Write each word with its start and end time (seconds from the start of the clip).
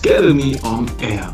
Academy 0.00 0.56
on 0.62 0.86
Air, 1.00 1.32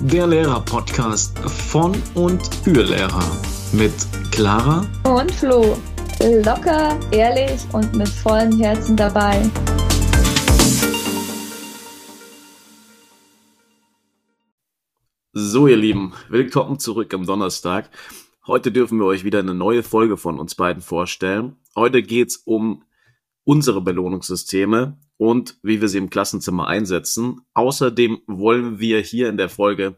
der 0.00 0.26
Lehrer-Podcast 0.26 1.38
von 1.38 1.94
und 2.14 2.42
für 2.64 2.82
Lehrer 2.82 3.30
mit 3.72 3.92
Clara 4.30 4.86
und 5.04 5.30
Flo. 5.30 5.76
Locker, 6.42 6.98
ehrlich 7.10 7.60
und 7.74 7.94
mit 7.94 8.08
vollem 8.08 8.58
Herzen 8.58 8.96
dabei. 8.96 9.42
So, 15.34 15.66
ihr 15.66 15.76
Lieben, 15.76 16.14
willkommen 16.30 16.78
zurück 16.78 17.12
am 17.12 17.26
Donnerstag. 17.26 17.90
Heute 18.46 18.72
dürfen 18.72 18.98
wir 18.98 19.04
euch 19.04 19.24
wieder 19.24 19.40
eine 19.40 19.54
neue 19.54 19.82
Folge 19.82 20.16
von 20.16 20.40
uns 20.40 20.54
beiden 20.54 20.80
vorstellen. 20.80 21.56
Heute 21.74 22.02
geht's 22.02 22.36
um 22.46 22.82
unsere 23.46 23.80
Belohnungssysteme 23.80 24.98
und 25.18 25.56
wie 25.62 25.80
wir 25.80 25.88
sie 25.88 25.98
im 25.98 26.10
Klassenzimmer 26.10 26.66
einsetzen. 26.66 27.42
Außerdem 27.54 28.18
wollen 28.26 28.80
wir 28.80 29.00
hier 29.00 29.28
in 29.28 29.36
der 29.36 29.48
Folge 29.48 29.96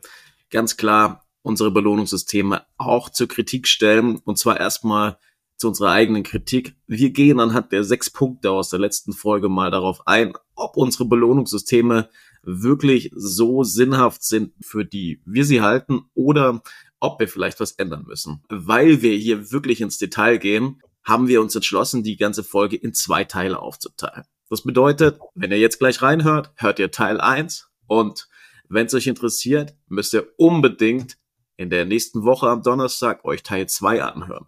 ganz 0.50 0.76
klar 0.76 1.24
unsere 1.40 1.70
Belohnungssysteme 1.70 2.66
auch 2.76 3.08
zur 3.08 3.26
Kritik 3.26 3.66
stellen 3.66 4.16
und 4.24 4.38
zwar 4.38 4.60
erstmal 4.60 5.18
zu 5.56 5.68
unserer 5.68 5.92
eigenen 5.92 6.24
Kritik. 6.24 6.76
Wir 6.86 7.10
gehen 7.10 7.40
anhand 7.40 7.72
der 7.72 7.84
sechs 7.84 8.10
Punkte 8.10 8.50
aus 8.50 8.68
der 8.68 8.80
letzten 8.80 9.14
Folge 9.14 9.48
mal 9.48 9.70
darauf 9.70 10.06
ein, 10.06 10.34
ob 10.54 10.76
unsere 10.76 11.06
Belohnungssysteme 11.06 12.10
wirklich 12.42 13.10
so 13.14 13.64
sinnhaft 13.64 14.22
sind, 14.22 14.52
für 14.60 14.84
die 14.84 15.22
wir 15.24 15.46
sie 15.46 15.62
halten 15.62 16.02
oder 16.12 16.62
ob 17.00 17.18
wir 17.18 17.28
vielleicht 17.28 17.60
was 17.60 17.72
ändern 17.72 18.04
müssen. 18.06 18.42
Weil 18.50 19.00
wir 19.00 19.16
hier 19.16 19.50
wirklich 19.50 19.80
ins 19.80 19.96
Detail 19.96 20.36
gehen, 20.36 20.82
haben 21.08 21.26
wir 21.26 21.40
uns 21.40 21.54
entschlossen, 21.54 22.02
die 22.02 22.16
ganze 22.16 22.44
Folge 22.44 22.76
in 22.76 22.92
zwei 22.94 23.24
Teile 23.24 23.58
aufzuteilen. 23.58 24.24
Das 24.50 24.62
bedeutet, 24.62 25.18
wenn 25.34 25.50
ihr 25.50 25.58
jetzt 25.58 25.78
gleich 25.78 26.02
reinhört, 26.02 26.52
hört 26.56 26.78
ihr 26.78 26.90
Teil 26.90 27.20
1 27.20 27.68
und 27.86 28.28
wenn 28.68 28.86
es 28.86 28.94
euch 28.94 29.06
interessiert, 29.06 29.74
müsst 29.88 30.12
ihr 30.14 30.28
unbedingt 30.36 31.16
in 31.56 31.70
der 31.70 31.86
nächsten 31.86 32.24
Woche 32.24 32.48
am 32.48 32.62
Donnerstag 32.62 33.24
euch 33.24 33.42
Teil 33.42 33.68
2 33.68 34.02
anhören. 34.02 34.46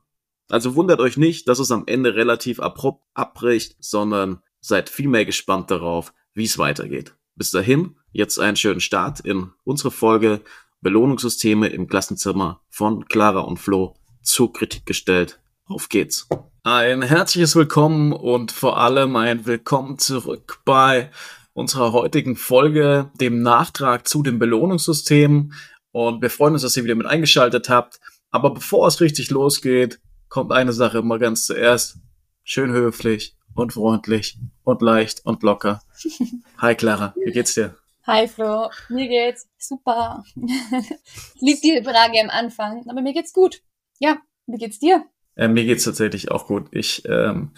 Also 0.48 0.74
wundert 0.74 1.00
euch 1.00 1.16
nicht, 1.16 1.48
dass 1.48 1.58
es 1.58 1.70
am 1.70 1.84
Ende 1.86 2.14
relativ 2.14 2.60
abrupt 2.60 3.04
abbricht, 3.14 3.76
sondern 3.80 4.42
seid 4.60 4.90
vielmehr 4.90 5.24
gespannt 5.24 5.70
darauf, 5.70 6.12
wie 6.34 6.44
es 6.44 6.58
weitergeht. 6.58 7.14
Bis 7.34 7.50
dahin, 7.50 7.96
jetzt 8.12 8.38
einen 8.38 8.56
schönen 8.56 8.80
Start 8.80 9.20
in 9.20 9.50
unsere 9.64 9.90
Folge 9.90 10.42
Belohnungssysteme 10.82 11.68
im 11.68 11.86
Klassenzimmer 11.86 12.62
von 12.68 13.06
Clara 13.06 13.40
und 13.40 13.58
Flo 13.58 13.96
zur 14.22 14.52
Kritik 14.52 14.86
gestellt. 14.86 15.40
Auf 15.66 15.88
geht's. 15.88 16.28
Ein 16.62 17.00
herzliches 17.00 17.56
Willkommen 17.56 18.12
und 18.12 18.52
vor 18.52 18.76
allem 18.76 19.16
ein 19.16 19.46
Willkommen 19.46 19.98
zurück 19.98 20.60
bei 20.66 21.10
unserer 21.54 21.92
heutigen 21.92 22.36
Folge, 22.36 23.10
dem 23.18 23.40
Nachtrag 23.40 24.06
zu 24.06 24.22
dem 24.22 24.38
Belohnungssystem. 24.38 25.54
Und 25.90 26.20
wir 26.20 26.28
freuen 26.28 26.52
uns, 26.52 26.60
dass 26.60 26.76
ihr 26.76 26.84
wieder 26.84 26.96
mit 26.96 27.06
eingeschaltet 27.06 27.70
habt. 27.70 27.98
Aber 28.30 28.52
bevor 28.52 28.86
es 28.86 29.00
richtig 29.00 29.30
losgeht, 29.30 30.00
kommt 30.28 30.52
eine 30.52 30.74
Sache 30.74 30.98
immer 30.98 31.18
ganz 31.18 31.46
zuerst. 31.46 31.96
Schön 32.44 32.72
höflich 32.72 33.38
und 33.54 33.72
freundlich 33.72 34.38
und 34.62 34.82
leicht 34.82 35.24
und 35.24 35.42
locker. 35.42 35.80
Hi 36.58 36.74
Clara, 36.74 37.14
wie 37.24 37.32
geht's 37.32 37.54
dir? 37.54 37.74
Hi 38.06 38.28
Flo, 38.28 38.68
mir 38.90 39.08
geht's 39.08 39.48
super. 39.56 40.24
Lieb 41.40 41.62
die 41.62 41.80
Frage 41.82 42.20
am 42.20 42.28
Anfang, 42.28 42.84
aber 42.86 43.00
mir 43.00 43.14
geht's 43.14 43.32
gut. 43.32 43.62
Ja, 43.98 44.18
wie 44.46 44.58
geht's 44.58 44.78
dir? 44.78 45.06
Äh, 45.36 45.48
mir 45.48 45.64
geht's 45.64 45.84
tatsächlich 45.84 46.30
auch 46.30 46.46
gut. 46.46 46.68
Ich 46.70 47.02
ähm, 47.06 47.50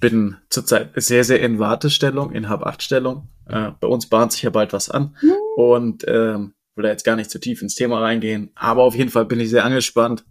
bin 0.00 0.36
zurzeit 0.48 0.90
sehr, 0.96 1.24
sehr 1.24 1.40
in 1.40 1.58
Wartestellung, 1.58 2.32
in 2.32 2.48
Hab-8-Stellung. 2.48 3.28
Äh, 3.46 3.72
bei 3.80 3.88
uns 3.88 4.08
bahnt 4.08 4.32
sich 4.32 4.42
ja 4.42 4.50
bald 4.50 4.72
was 4.72 4.90
an 4.90 5.16
mhm. 5.20 5.32
und 5.56 6.04
ähm, 6.06 6.54
will 6.74 6.84
da 6.84 6.90
jetzt 6.90 7.04
gar 7.04 7.16
nicht 7.16 7.30
zu 7.30 7.40
tief 7.40 7.60
ins 7.62 7.74
Thema 7.74 8.00
reingehen. 8.00 8.50
Aber 8.54 8.84
auf 8.84 8.94
jeden 8.94 9.10
Fall 9.10 9.24
bin 9.24 9.40
ich 9.40 9.50
sehr 9.50 9.64
angespannt. 9.64 10.24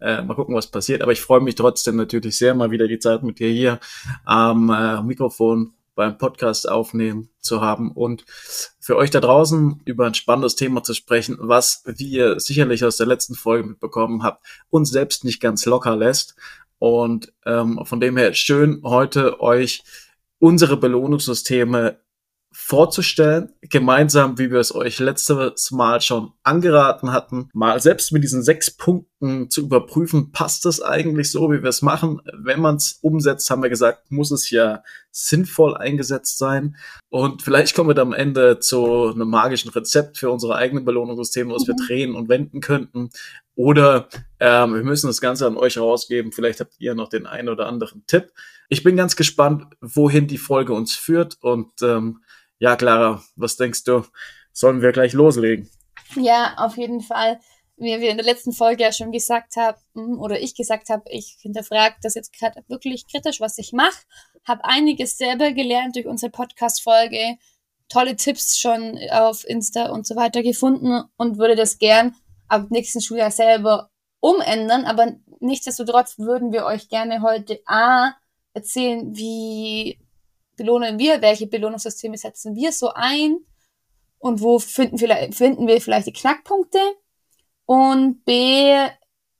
Äh, 0.00 0.22
mal 0.22 0.34
gucken, 0.34 0.54
was 0.54 0.70
passiert. 0.70 1.02
Aber 1.02 1.12
ich 1.12 1.20
freue 1.20 1.40
mich 1.40 1.54
trotzdem 1.54 1.96
natürlich 1.96 2.36
sehr, 2.36 2.54
mal 2.54 2.70
wieder 2.70 2.86
die 2.86 2.98
Zeit 2.98 3.22
mit 3.22 3.38
dir 3.38 3.48
hier 3.48 3.80
am 4.24 4.70
äh, 4.70 5.02
Mikrofon 5.02 5.72
beim 5.94 6.18
Podcast 6.18 6.68
aufnehmen 6.68 7.30
zu 7.40 7.60
haben 7.60 7.92
und 7.92 8.24
für 8.80 8.96
euch 8.96 9.10
da 9.10 9.20
draußen 9.20 9.80
über 9.84 10.06
ein 10.06 10.14
spannendes 10.14 10.56
Thema 10.56 10.82
zu 10.82 10.94
sprechen, 10.94 11.36
was, 11.40 11.82
wie 11.86 12.08
ihr 12.08 12.40
sicherlich 12.40 12.84
aus 12.84 12.96
der 12.96 13.06
letzten 13.06 13.34
Folge 13.34 13.68
mitbekommen 13.68 14.22
habt, 14.22 14.44
uns 14.70 14.90
selbst 14.90 15.24
nicht 15.24 15.40
ganz 15.40 15.64
locker 15.66 15.96
lässt. 15.96 16.36
Und 16.78 17.32
ähm, 17.46 17.80
von 17.84 18.00
dem 18.00 18.16
her 18.16 18.34
schön 18.34 18.80
heute 18.84 19.40
euch 19.40 19.82
unsere 20.38 20.76
Belohnungssysteme 20.76 21.98
vorzustellen, 22.56 23.52
gemeinsam, 23.62 24.38
wie 24.38 24.50
wir 24.52 24.60
es 24.60 24.72
euch 24.72 25.00
letztes 25.00 25.72
Mal 25.72 26.00
schon 26.00 26.32
angeraten 26.44 27.12
hatten, 27.12 27.50
mal 27.52 27.80
selbst 27.80 28.12
mit 28.12 28.22
diesen 28.22 28.44
sechs 28.44 28.70
Punkten 28.70 29.50
zu 29.50 29.62
überprüfen, 29.62 30.30
passt 30.30 30.64
das 30.64 30.80
eigentlich 30.80 31.32
so, 31.32 31.50
wie 31.50 31.62
wir 31.62 31.68
es 31.68 31.82
machen? 31.82 32.20
Wenn 32.32 32.60
man 32.60 32.76
es 32.76 33.00
umsetzt, 33.02 33.50
haben 33.50 33.62
wir 33.62 33.70
gesagt, 33.70 34.12
muss 34.12 34.30
es 34.30 34.50
ja 34.50 34.84
sinnvoll 35.10 35.76
eingesetzt 35.76 36.38
sein. 36.38 36.76
Und 37.08 37.42
vielleicht 37.42 37.74
kommen 37.74 37.90
wir 37.90 37.94
dann 37.94 38.08
am 38.08 38.12
Ende 38.12 38.60
zu 38.60 39.08
einem 39.08 39.28
magischen 39.28 39.70
Rezept 39.70 40.18
für 40.18 40.30
unsere 40.30 40.54
eigenen 40.54 40.84
Belohnungssysteme, 40.84 41.52
was 41.52 41.66
wir 41.66 41.74
mhm. 41.74 41.86
drehen 41.86 42.14
und 42.14 42.28
wenden 42.28 42.60
könnten. 42.60 43.10
Oder 43.56 44.08
ähm, 44.40 44.74
wir 44.74 44.82
müssen 44.82 45.06
das 45.08 45.20
Ganze 45.20 45.46
an 45.46 45.56
euch 45.56 45.78
rausgeben. 45.78 46.32
Vielleicht 46.32 46.60
habt 46.60 46.74
ihr 46.78 46.94
noch 46.94 47.08
den 47.08 47.26
einen 47.26 47.48
oder 47.48 47.66
anderen 47.66 48.04
Tipp. 48.06 48.32
Ich 48.68 48.82
bin 48.82 48.96
ganz 48.96 49.16
gespannt, 49.16 49.66
wohin 49.80 50.26
die 50.26 50.38
Folge 50.38 50.72
uns 50.72 50.96
führt 50.96 51.36
und 51.40 51.70
ähm, 51.82 52.23
ja, 52.64 52.76
Clara, 52.76 53.22
was 53.36 53.58
denkst 53.58 53.84
du? 53.84 54.04
Sollen 54.54 54.80
wir 54.80 54.92
gleich 54.92 55.12
loslegen? 55.12 55.68
Ja, 56.16 56.54
auf 56.56 56.78
jeden 56.78 57.02
Fall. 57.02 57.38
Wie 57.76 58.00
wir 58.00 58.08
in 58.08 58.16
der 58.16 58.24
letzten 58.24 58.52
Folge 58.52 58.84
ja 58.84 58.90
schon 58.90 59.12
gesagt 59.12 59.56
haben, 59.56 60.18
oder 60.18 60.40
ich 60.40 60.54
gesagt 60.54 60.88
habe, 60.88 61.02
ich 61.10 61.36
hinterfrage 61.42 61.96
das 62.00 62.14
jetzt 62.14 62.32
gerade 62.32 62.64
wirklich 62.68 63.06
kritisch, 63.06 63.38
was 63.38 63.58
ich 63.58 63.74
mache. 63.74 64.06
Habe 64.48 64.64
einiges 64.64 65.18
selber 65.18 65.52
gelernt 65.52 65.96
durch 65.96 66.06
unsere 66.06 66.32
Podcast-Folge, 66.32 67.36
tolle 67.90 68.16
Tipps 68.16 68.58
schon 68.58 68.98
auf 69.10 69.44
Insta 69.46 69.90
und 69.90 70.06
so 70.06 70.16
weiter 70.16 70.42
gefunden 70.42 71.02
und 71.18 71.36
würde 71.36 71.56
das 71.56 71.78
gern 71.78 72.14
ab 72.48 72.70
nächsten 72.70 73.02
Schuljahr 73.02 73.30
selber 73.30 73.90
umändern. 74.20 74.86
Aber 74.86 75.12
nichtsdestotrotz 75.40 76.18
würden 76.18 76.50
wir 76.50 76.64
euch 76.64 76.88
gerne 76.88 77.20
heute 77.20 77.60
A 77.66 78.14
erzählen, 78.54 79.14
wie 79.14 79.98
belohnen 80.56 80.98
wir, 80.98 81.22
welche 81.22 81.46
Belohnungssysteme 81.46 82.16
setzen 82.16 82.54
wir 82.56 82.72
so 82.72 82.92
ein 82.94 83.38
und 84.18 84.40
wo 84.40 84.58
finden, 84.58 85.00
wir, 85.00 85.32
finden 85.32 85.66
wir 85.66 85.80
vielleicht 85.80 86.06
die 86.06 86.12
Knackpunkte 86.12 86.78
und 87.66 88.24
B, 88.24 88.74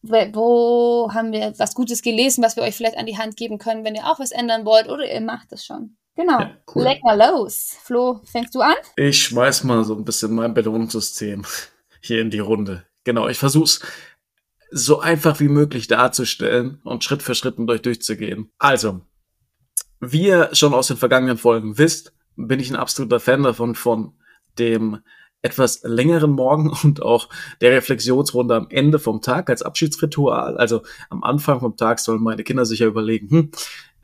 wo 0.02 1.10
haben 1.12 1.32
wir 1.32 1.54
was 1.58 1.74
Gutes 1.74 2.02
gelesen, 2.02 2.44
was 2.44 2.56
wir 2.56 2.62
euch 2.62 2.76
vielleicht 2.76 2.98
an 2.98 3.06
die 3.06 3.18
Hand 3.18 3.36
geben 3.36 3.58
können, 3.58 3.84
wenn 3.84 3.94
ihr 3.94 4.06
auch 4.06 4.18
was 4.18 4.32
ändern 4.32 4.64
wollt 4.64 4.88
oder 4.88 5.10
ihr 5.10 5.20
macht 5.20 5.52
es 5.52 5.64
schon. 5.64 5.96
Genau. 6.16 6.40
Ja, 6.40 6.56
cool. 6.74 6.84
Leg 6.84 7.02
mal 7.02 7.18
los. 7.18 7.76
Flo, 7.82 8.20
fängst 8.24 8.54
du 8.54 8.60
an? 8.60 8.74
Ich 8.96 9.22
schmeiß 9.24 9.64
mal 9.64 9.84
so 9.84 9.94
ein 9.96 10.04
bisschen 10.04 10.34
mein 10.34 10.54
Belohnungssystem 10.54 11.44
hier 12.00 12.20
in 12.20 12.30
die 12.30 12.38
Runde. 12.38 12.86
Genau, 13.04 13.28
ich 13.28 13.38
versuch's 13.38 13.80
so 14.70 15.00
einfach 15.00 15.40
wie 15.40 15.48
möglich 15.48 15.86
darzustellen 15.86 16.80
und 16.84 17.04
Schritt 17.04 17.22
für 17.22 17.34
Schritt 17.34 17.58
mit 17.58 17.70
euch 17.70 17.82
durchzugehen. 17.82 18.52
Also, 18.58 19.00
wie 20.12 20.26
ihr 20.26 20.50
schon 20.52 20.74
aus 20.74 20.88
den 20.88 20.96
vergangenen 20.96 21.38
Folgen 21.38 21.78
wisst, 21.78 22.12
bin 22.36 22.60
ich 22.60 22.70
ein 22.70 22.76
absoluter 22.76 23.20
Fan 23.20 23.42
davon, 23.42 23.74
von 23.74 24.12
dem 24.58 24.98
etwas 25.42 25.82
längeren 25.82 26.32
Morgen 26.32 26.70
und 26.82 27.02
auch 27.02 27.28
der 27.60 27.72
Reflexionsrunde 27.72 28.56
am 28.56 28.66
Ende 28.70 28.98
vom 28.98 29.20
Tag 29.20 29.50
als 29.50 29.62
Abschiedsritual. 29.62 30.56
Also 30.56 30.82
am 31.10 31.22
Anfang 31.22 31.60
vom 31.60 31.76
Tag 31.76 32.00
sollen 32.00 32.22
meine 32.22 32.44
Kinder 32.44 32.64
sich 32.64 32.80
ja 32.80 32.86
überlegen, 32.86 33.30
hm, 33.30 33.50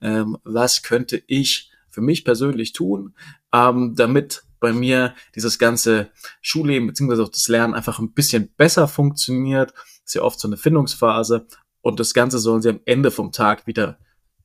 ähm, 0.03 0.39
was 0.45 0.83
könnte 0.83 1.23
ich 1.27 1.71
für 1.89 2.01
mich 2.03 2.25
persönlich 2.25 2.73
tun, 2.73 3.15
ähm, 3.53 3.95
damit 3.97 4.45
bei 4.61 4.73
mir 4.73 5.15
dieses 5.35 5.59
ganze 5.59 6.11
Schulleben 6.43 6.87
beziehungsweise 6.87 7.23
auch 7.23 7.31
das 7.31 7.49
Lernen 7.49 7.75
einfach 7.75 7.99
ein 7.99 8.13
bisschen 8.13 8.53
besser 8.57 8.87
funktioniert. 8.87 9.73
Das 9.73 10.03
ist 10.05 10.15
ja 10.15 10.23
oft 10.23 10.39
so 10.39 10.47
eine 10.47 10.59
Findungsphase 10.59 11.47
und 11.81 11.99
das 11.99 12.15
Ganze 12.15 12.39
sollen 12.39 12.61
sie 12.63 12.69
am 12.69 12.81
Ende 12.85 13.11
vom 13.11 13.33
Tag 13.33 13.67
wieder 13.67 13.99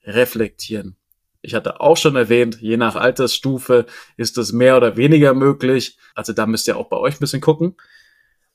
reflektieren. 0.04 0.96
Ich 1.46 1.54
hatte 1.54 1.80
auch 1.80 1.96
schon 1.96 2.16
erwähnt, 2.16 2.60
je 2.60 2.78
nach 2.78 2.96
Altersstufe 2.96 3.86
ist 4.18 4.38
es 4.38 4.52
mehr 4.52 4.78
oder 4.78 4.98
weniger 4.98 5.34
möglich. 5.34 5.98
Also 6.16 6.34
da 6.34 6.46
müsst 6.46 6.68
ihr 6.68 6.78
auch 6.78 6.90
bei 6.90 6.98
euch 6.98 7.16
ein 7.16 7.20
bisschen 7.20 7.42
gucken. 7.42 7.76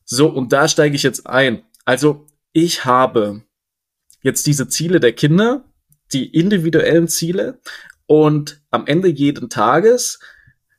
So, 0.04 0.28
und 0.28 0.52
da 0.52 0.66
steige 0.66 0.96
ich 0.96 1.04
jetzt 1.04 1.26
ein. 1.26 1.62
Also 1.84 2.26
ich 2.52 2.84
habe 2.84 3.44
jetzt 4.22 4.46
diese 4.46 4.68
Ziele 4.68 4.98
der 4.98 5.12
Kinder, 5.12 5.64
die 6.12 6.26
individuellen 6.26 7.06
Ziele 7.06 7.60
und 8.06 8.60
am 8.70 8.86
Ende 8.86 9.08
jeden 9.08 9.48
Tages 9.48 10.18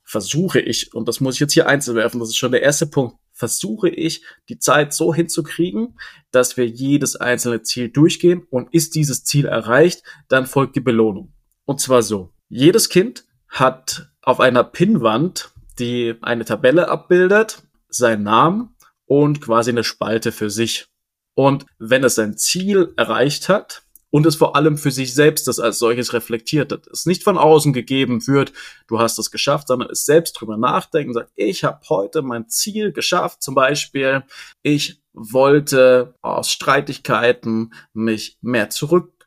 versuche 0.03 0.59
ich, 0.59 0.93
und 0.93 1.07
das 1.07 1.21
muss 1.21 1.35
ich 1.35 1.39
jetzt 1.39 1.53
hier 1.53 1.67
einzuwerfen, 1.67 2.19
das 2.19 2.29
ist 2.29 2.37
schon 2.37 2.51
der 2.51 2.61
erste 2.61 2.87
Punkt, 2.87 3.15
versuche 3.31 3.87
ich, 3.87 4.25
die 4.49 4.59
Zeit 4.59 4.93
so 4.93 5.13
hinzukriegen, 5.13 5.97
dass 6.31 6.57
wir 6.57 6.67
jedes 6.67 7.15
einzelne 7.15 7.63
Ziel 7.63 7.87
durchgehen 7.89 8.45
und 8.49 8.73
ist 8.73 8.95
dieses 8.95 9.23
Ziel 9.23 9.45
erreicht, 9.45 10.03
dann 10.27 10.45
folgt 10.45 10.75
die 10.75 10.81
Belohnung. 10.81 11.33
Und 11.65 11.79
zwar 11.79 12.03
so. 12.03 12.33
Jedes 12.49 12.89
Kind 12.89 13.25
hat 13.47 14.09
auf 14.21 14.39
einer 14.39 14.63
Pinnwand 14.63 15.51
die 15.79 16.15
eine 16.21 16.45
Tabelle 16.45 16.89
abbildet, 16.89 17.63
seinen 17.87 18.23
Namen 18.23 18.75
und 19.05 19.41
quasi 19.41 19.71
eine 19.71 19.83
Spalte 19.83 20.31
für 20.31 20.49
sich. 20.49 20.87
Und 21.33 21.65
wenn 21.79 22.03
es 22.03 22.15
sein 22.15 22.37
Ziel 22.37 22.93
erreicht 22.97 23.49
hat, 23.49 23.83
und 24.11 24.25
es 24.25 24.35
vor 24.35 24.55
allem 24.55 24.77
für 24.77 24.91
sich 24.91 25.13
selbst 25.13 25.47
das 25.47 25.59
als 25.59 25.79
solches 25.79 26.13
reflektiert 26.13 26.71
hat. 26.71 26.85
Es 26.87 27.05
nicht 27.05 27.23
von 27.23 27.37
außen 27.37 27.73
gegeben 27.73 28.27
wird, 28.27 28.53
du 28.87 28.99
hast 28.99 29.17
es 29.17 29.31
geschafft, 29.31 29.69
sondern 29.69 29.89
es 29.89 30.05
selbst 30.05 30.33
drüber 30.33 30.57
nachdenken, 30.57 31.13
sagt, 31.13 31.31
ich 31.35 31.63
habe 31.63 31.79
heute 31.89 32.21
mein 32.21 32.49
Ziel 32.49 32.91
geschafft, 32.91 33.41
zum 33.41 33.55
Beispiel, 33.55 34.23
ich 34.61 35.01
wollte 35.13 36.13
aus 36.21 36.51
Streitigkeiten 36.51 37.73
mich 37.93 38.37
mehr 38.41 38.69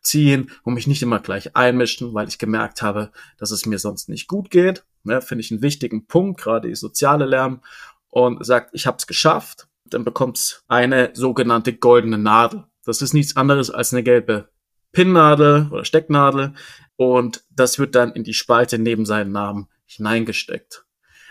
zurückziehen 0.04 0.50
und 0.62 0.74
mich 0.74 0.86
nicht 0.86 1.02
immer 1.02 1.20
gleich 1.20 1.56
einmischen, 1.56 2.14
weil 2.14 2.28
ich 2.28 2.38
gemerkt 2.38 2.82
habe, 2.82 3.10
dass 3.38 3.50
es 3.50 3.66
mir 3.66 3.78
sonst 3.78 4.08
nicht 4.08 4.28
gut 4.28 4.50
geht. 4.50 4.84
Ja, 5.04 5.20
Finde 5.20 5.42
ich 5.42 5.50
einen 5.50 5.62
wichtigen 5.62 6.06
Punkt, 6.06 6.40
gerade 6.40 6.68
die 6.68 6.74
soziale 6.74 7.24
Lärm. 7.26 7.62
Und 8.10 8.44
sagt, 8.46 8.70
ich 8.74 8.86
habe 8.86 8.96
es 8.98 9.08
geschafft, 9.08 9.66
dann 9.84 10.04
bekommt's 10.04 10.62
eine 10.68 11.10
sogenannte 11.14 11.72
goldene 11.72 12.16
Nadel. 12.16 12.64
Das 12.84 13.02
ist 13.02 13.12
nichts 13.12 13.36
anderes 13.36 13.70
als 13.70 13.92
eine 13.92 14.04
gelbe 14.04 14.50
Pinnnadel 14.92 15.68
oder 15.72 15.84
Stecknadel 15.84 16.54
und 16.94 17.42
das 17.50 17.80
wird 17.80 17.96
dann 17.96 18.12
in 18.12 18.22
die 18.22 18.34
Spalte 18.34 18.78
neben 18.78 19.04
seinen 19.04 19.32
Namen 19.32 19.66
hineingesteckt. 19.86 20.84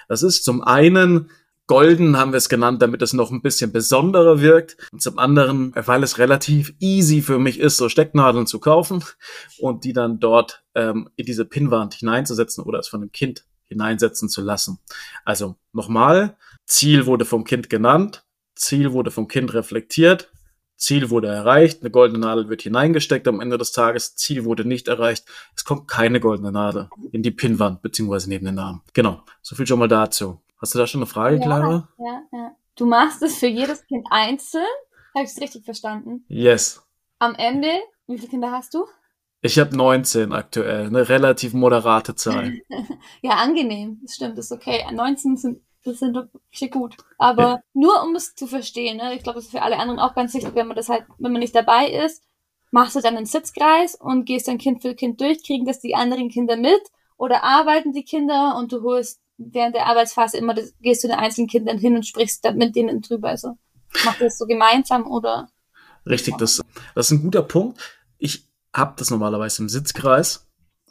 Das 0.10 0.24
ist 0.24 0.44
zum 0.44 0.62
einen 0.62 1.30
golden 1.68 2.18
haben 2.18 2.32
wir 2.32 2.38
es 2.38 2.50
genannt, 2.50 2.82
damit 2.82 3.02
es 3.02 3.14
noch 3.14 3.32
ein 3.32 3.42
bisschen 3.42 3.72
besonderer 3.72 4.42
wirkt. 4.42 4.78
Und 4.92 5.02
zum 5.02 5.18
anderen, 5.18 5.74
weil 5.76 6.04
es 6.04 6.18
relativ 6.18 6.74
easy 6.80 7.22
für 7.22 7.40
mich 7.40 7.60
ist, 7.60 7.78
so 7.78 7.90
Stecknadeln 7.90 8.48
zu 8.48 8.60
kaufen 8.60 9.04
und 9.60 9.84
die 9.84 9.94
dann 9.94 10.20
dort 10.20 10.64
ähm, 10.76 11.10
in 11.16 11.26
diese 11.26 11.46
Pinnwand 11.46 11.94
hineinzusetzen 11.94 12.64
oder 12.64 12.80
es 12.80 12.88
von 12.88 13.02
dem 13.02 13.12
Kind 13.12 13.46
hineinsetzen 13.66 14.30
zu 14.30 14.42
lassen. 14.42 14.80
Also 15.26 15.56
nochmal, 15.72 16.38
Ziel 16.66 17.06
wurde 17.06 17.26
vom 17.26 17.44
Kind 17.44 17.70
genannt, 17.70 18.26
Ziel 18.56 18.92
wurde 18.94 19.12
vom 19.12 19.28
Kind 19.28 19.54
reflektiert, 19.54 20.32
Ziel 20.76 21.10
wurde 21.10 21.28
erreicht, 21.28 21.82
eine 21.82 21.92
goldene 21.92 22.20
Nadel 22.20 22.50
wird 22.50 22.62
hineingesteckt 22.62 23.28
am 23.28 23.40
Ende 23.40 23.58
des 23.58 23.72
Tages, 23.72 24.16
Ziel 24.16 24.44
wurde 24.44 24.66
nicht 24.66 24.88
erreicht, 24.88 25.26
es 25.56 25.64
kommt 25.64 25.88
keine 25.88 26.20
goldene 26.20 26.52
Nadel 26.52 26.90
in 27.12 27.24
die 27.24 27.32
Pinnwand 27.32 27.82
beziehungsweise 27.82 28.30
neben 28.30 28.46
den 28.46 28.56
Namen. 28.56 28.82
Genau, 28.94 29.24
so 29.42 29.56
viel 29.56 29.66
schon 29.66 29.80
mal 29.80 29.88
dazu. 29.88 30.42
Hast 30.64 30.76
du 30.76 30.80
da 30.80 30.88
schon 30.88 31.02
eine 31.02 31.08
Frage, 31.08 31.36
ja, 31.36 31.42
Clara? 31.42 31.90
Ja, 31.98 32.22
ja. 32.32 32.56
Du 32.78 32.86
machst 32.86 33.22
es 33.22 33.38
für 33.38 33.48
jedes 33.48 33.86
Kind 33.86 34.08
einzeln. 34.10 34.64
Habe 35.14 35.26
ich 35.26 35.32
es 35.32 35.42
richtig 35.42 35.66
verstanden? 35.66 36.24
Yes. 36.30 36.82
Am 37.20 37.36
Ende, 37.36 37.68
wie 38.08 38.18
viele 38.18 38.30
Kinder 38.30 38.50
hast 38.50 38.74
du? 38.74 38.86
Ich 39.42 39.60
habe 39.60 39.76
19 39.76 40.32
aktuell, 40.32 40.86
eine 40.86 41.10
relativ 41.10 41.54
moderate 41.54 42.16
Zahl. 42.16 42.62
ja, 43.22 43.32
angenehm. 43.32 44.00
Das 44.04 44.16
stimmt, 44.16 44.38
das 44.38 44.46
ist 44.46 44.52
okay. 44.54 44.86
19 44.90 45.36
sind 45.36 45.62
das 45.84 46.00
sind 46.00 46.16
doch 46.16 46.28
wirklich 46.34 46.72
gut. 46.72 46.96
Aber 47.18 47.44
ja. 47.44 47.64
nur 47.74 48.02
um 48.02 48.16
es 48.16 48.34
zu 48.34 48.48
verstehen, 48.48 48.96
ne? 48.96 49.16
ich 49.16 49.24
glaube, 49.24 49.40
das 49.40 49.48
ist 49.48 49.52
für 49.52 49.64
alle 49.64 49.80
anderen 49.80 50.00
auch 50.00 50.16
ganz 50.16 50.34
wichtig, 50.34 50.56
wenn 50.56 50.68
man 50.68 50.78
das 50.78 50.88
halt, 50.88 51.04
wenn 51.18 51.34
man 51.34 51.42
nicht 51.42 51.58
dabei 51.58 51.90
ist, 51.90 52.24
machst 52.72 52.96
du 52.96 53.02
dann 53.02 53.18
einen 53.18 53.26
Sitzkreis 53.26 53.96
und 53.96 54.24
gehst 54.24 54.48
dann 54.48 54.60
Kind 54.60 54.82
für 54.82 54.96
Kind 54.96 55.20
durch, 55.20 55.44
kriegen 55.44 55.66
das 55.66 55.82
die 55.82 55.94
anderen 55.94 56.30
Kinder 56.30 56.56
mit 56.56 56.82
oder 57.18 57.44
arbeiten 57.44 57.92
die 57.92 58.06
Kinder 58.06 58.56
und 58.58 58.72
du 58.72 58.82
holst 58.82 59.20
während 59.38 59.76
der 59.76 59.88
Arbeitsphase 59.88 60.38
immer, 60.38 60.54
das, 60.54 60.74
gehst 60.82 61.04
du 61.04 61.08
den 61.08 61.18
einzelnen 61.18 61.48
Kindern 61.48 61.78
hin 61.78 61.96
und 61.96 62.06
sprichst 62.06 62.44
dann 62.46 62.58
mit 62.58 62.76
denen 62.76 63.02
drüber. 63.02 63.30
Also 63.30 63.58
macht 64.06 64.22
das 64.22 64.38
so 64.38 64.46
gemeinsam 64.46 65.08
oder? 65.08 65.50
Richtig, 66.06 66.38
das, 66.38 66.62
das 66.96 67.08
ist 67.08 67.12
ein 67.12 67.24
guter 67.24 67.44
Punkt. 67.44 67.80
Ich 68.18 68.48
habe 68.74 68.94
das 68.98 69.10
normalerweise 69.10 69.62
im 69.62 69.70
Sitzkreis, 69.70 70.48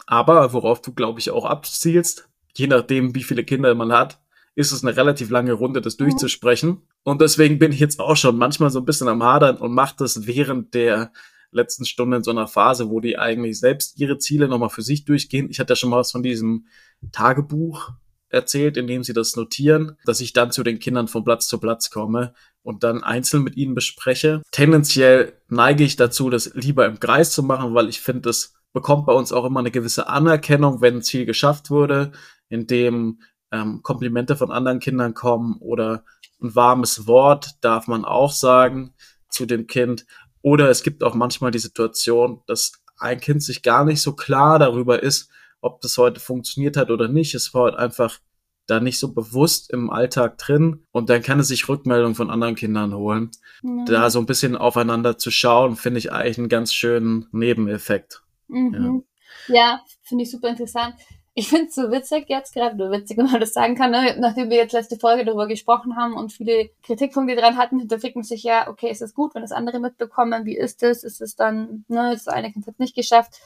aber 0.07 0.53
worauf 0.53 0.81
du, 0.81 0.93
glaube 0.93 1.21
ich, 1.21 1.31
auch 1.31 1.45
abzielst, 1.45 2.29
je 2.55 2.67
nachdem, 2.67 3.15
wie 3.15 3.23
viele 3.23 3.45
Kinder 3.45 3.75
man 3.75 3.93
hat, 3.93 4.21
ist 4.55 4.73
es 4.73 4.85
eine 4.85 4.97
relativ 4.97 5.31
lange 5.31 5.53
Runde, 5.53 5.81
das 5.81 5.99
mhm. 5.99 6.05
durchzusprechen. 6.05 6.83
Und 7.05 7.21
deswegen 7.21 7.59
bin 7.59 7.73
ich 7.73 7.81
jetzt 7.81 8.01
auch 8.01 8.17
schon 8.17 8.37
manchmal 8.37 8.71
so 8.71 8.81
ein 8.81 8.85
bisschen 8.85 9.09
am 9.09 9.23
Hadern 9.23 9.57
und 9.57 9.73
mache 9.73 9.97
das 9.99 10.27
während 10.27 10.75
der 10.75 11.13
letzten 11.51 11.85
Stunde 11.85 12.19
in 12.19 12.23
so 12.23 12.31
einer 12.31 12.49
Phase, 12.49 12.89
wo 12.89 13.01
die 13.01 13.19
eigentlich 13.19 13.61
selbst 13.61 13.99
ihre 13.99 14.19
Ziele 14.19 14.49
nochmal 14.49 14.71
für 14.71 14.83
sich 14.83 15.05
durchgehen. 15.05 15.51
Ich 15.51 15.61
hatte 15.61 15.73
ja 15.73 15.77
schon 15.77 15.91
mal 15.91 15.99
was 15.99 16.13
von 16.13 16.23
diesem 16.23 16.67
Tagebuch 17.13 17.91
erzählt, 18.33 18.77
in 18.77 18.87
dem 18.87 19.05
sie 19.05 19.13
das 19.13 19.37
notieren, 19.37 19.97
dass 20.05 20.21
ich 20.21 20.33
dann 20.33 20.51
zu 20.51 20.63
den 20.63 20.79
Kindern 20.79 21.07
von 21.07 21.23
Platz 21.23 21.47
zu 21.47 21.59
Platz 21.59 21.91
komme 21.91 22.35
und 22.63 22.83
dann 22.83 23.03
einzeln 23.05 23.43
mit 23.43 23.57
ihnen 23.57 23.75
bespreche. 23.75 24.43
Tendenziell 24.51 25.35
neige 25.49 25.85
ich 25.85 25.97
dazu, 25.97 26.31
das 26.31 26.55
lieber 26.55 26.87
im 26.87 26.99
Kreis 26.99 27.33
zu 27.33 27.43
machen, 27.43 27.75
weil 27.75 27.89
ich 27.89 28.01
finde, 28.01 28.23
das 28.23 28.55
bekommt 28.73 29.07
bei 29.07 29.13
uns 29.13 29.33
auch 29.33 29.45
immer 29.45 29.61
eine 29.61 29.71
gewisse 29.71 30.09
Anerkennung, 30.09 30.81
wenn 30.81 30.97
ein 30.97 31.03
Ziel 31.03 31.27
geschafft 31.27 31.71
wurde, 31.71 32.13
indem 32.49 33.21
ähm, 33.51 33.83
Komplimente 33.83 34.35
von 34.35 34.51
anderen 34.51 34.81
Kindern 34.81 35.13
kommen 35.13 35.57
oder 35.61 36.05
ein 36.41 36.55
warmes 36.55 37.07
Wort 37.07 37.57
darf 37.61 37.87
man 37.87 38.05
auch 38.05 38.33
sagen 38.33 38.95
zu 39.29 39.47
dem 39.47 39.67
Kind. 39.67 40.07
Oder 40.41 40.71
es 40.71 40.83
gibt 40.83 41.05
auch 41.05 41.15
manchmal 41.15 41.51
die 41.51 41.59
Situation, 41.59 42.43
dass 42.47 42.73
ein 42.99 43.21
Kind 43.21 43.43
sich 43.43 43.63
gar 43.63 43.85
nicht 43.85 44.01
so 44.01 44.15
klar 44.15 44.59
darüber 44.59 45.03
ist, 45.03 45.31
ob 45.63 45.81
das 45.81 45.97
heute 45.97 46.21
funktioniert 46.21 46.77
hat 46.77 46.91
oder 46.91 47.09
nicht. 47.09 47.35
Es 47.35 47.55
war 47.55 47.65
halt 47.65 47.77
einfach 47.77 48.19
da 48.67 48.81
nicht 48.81 48.99
so 48.99 49.13
bewusst 49.13 49.71
im 49.73 49.91
Alltag 49.91 50.39
drin 50.39 50.85
und 50.93 51.09
dann 51.09 51.23
kann 51.23 51.41
es 51.41 51.49
sich 51.49 51.69
Rückmeldungen 51.69 52.15
von 52.15 52.31
anderen 52.31 52.55
Kindern 52.55 52.95
holen. 52.95 53.31
Ja. 53.63 53.85
Da 53.87 54.11
so 54.11 54.19
ein 54.19 54.27
bisschen 54.27 54.57
aufeinander 54.57 55.19
zu 55.19 55.31
schauen, 55.31 55.77
finde 55.77 55.99
ich 55.99 56.13
eigentlich 56.13 56.39
einen 56.39 56.49
ganz 56.49 56.73
schönen 56.73 57.27
Nebeneffekt. 57.33 58.23
Mhm. 58.49 59.05
Ja, 59.49 59.55
ja 59.55 59.81
finde 60.03 60.25
ich 60.25 60.31
super 60.31 60.49
interessant. 60.49 60.95
Ich 61.35 61.49
finde 61.49 61.69
es 61.69 61.75
so 61.75 61.91
witzig 61.91 62.27
jetzt 62.29 62.53
gerade, 62.53 62.75
oder 62.75 62.91
witzig, 62.91 63.17
wenn 63.17 63.25
man 63.25 63.41
das 63.41 63.55
sagen 63.55 63.75
kann, 63.75 63.91
ne? 63.91 64.17
nachdem 64.19 64.51
wir 64.51 64.59
jetzt 64.59 64.73
letzte 64.73 64.99
Folge 64.99 65.25
darüber 65.25 65.47
gesprochen 65.47 65.97
haben 65.97 66.15
und 66.15 66.31
viele 66.31 66.69
Kritikpunkte 66.83 67.35
dran 67.37 67.57
hatten, 67.57 67.79
hinterfragt 67.79 68.17
man 68.17 68.25
sich 68.25 68.43
ja, 68.43 68.69
okay, 68.69 68.91
ist 68.91 69.01
es 69.01 69.15
gut, 69.15 69.35
wenn 69.35 69.41
das 69.41 69.53
andere 69.53 69.81
mitbekommen, 69.81 70.45
wie 70.45 70.57
ist 70.57 70.83
es, 70.83 71.05
ist 71.05 71.23
es 71.23 71.35
dann, 71.35 71.87
ne, 71.89 72.11
das 72.13 72.29
eine 72.29 72.53
Kind 72.53 72.67
hat 72.67 72.79
nicht 72.79 72.95
geschafft, 72.95 73.41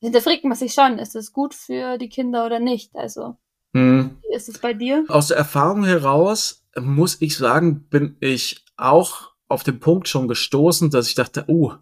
hinterfragt 0.00 0.44
man 0.44 0.56
sich 0.56 0.72
schon, 0.72 0.98
ist 0.98 1.16
es 1.16 1.32
gut 1.32 1.54
für 1.54 1.98
die 1.98 2.08
Kinder 2.08 2.46
oder 2.46 2.60
nicht, 2.60 2.94
also, 2.94 3.36
hm. 3.74 4.18
wie 4.22 4.34
ist 4.34 4.48
es 4.48 4.58
bei 4.58 4.74
dir? 4.74 5.04
Aus 5.08 5.28
der 5.28 5.36
Erfahrung 5.36 5.84
heraus, 5.84 6.64
muss 6.76 7.20
ich 7.20 7.36
sagen, 7.36 7.88
bin 7.88 8.16
ich 8.20 8.64
auch 8.76 9.32
auf 9.48 9.64
den 9.64 9.80
Punkt 9.80 10.08
schon 10.08 10.28
gestoßen, 10.28 10.90
dass 10.90 11.08
ich 11.08 11.14
dachte, 11.14 11.44
oh, 11.48 11.72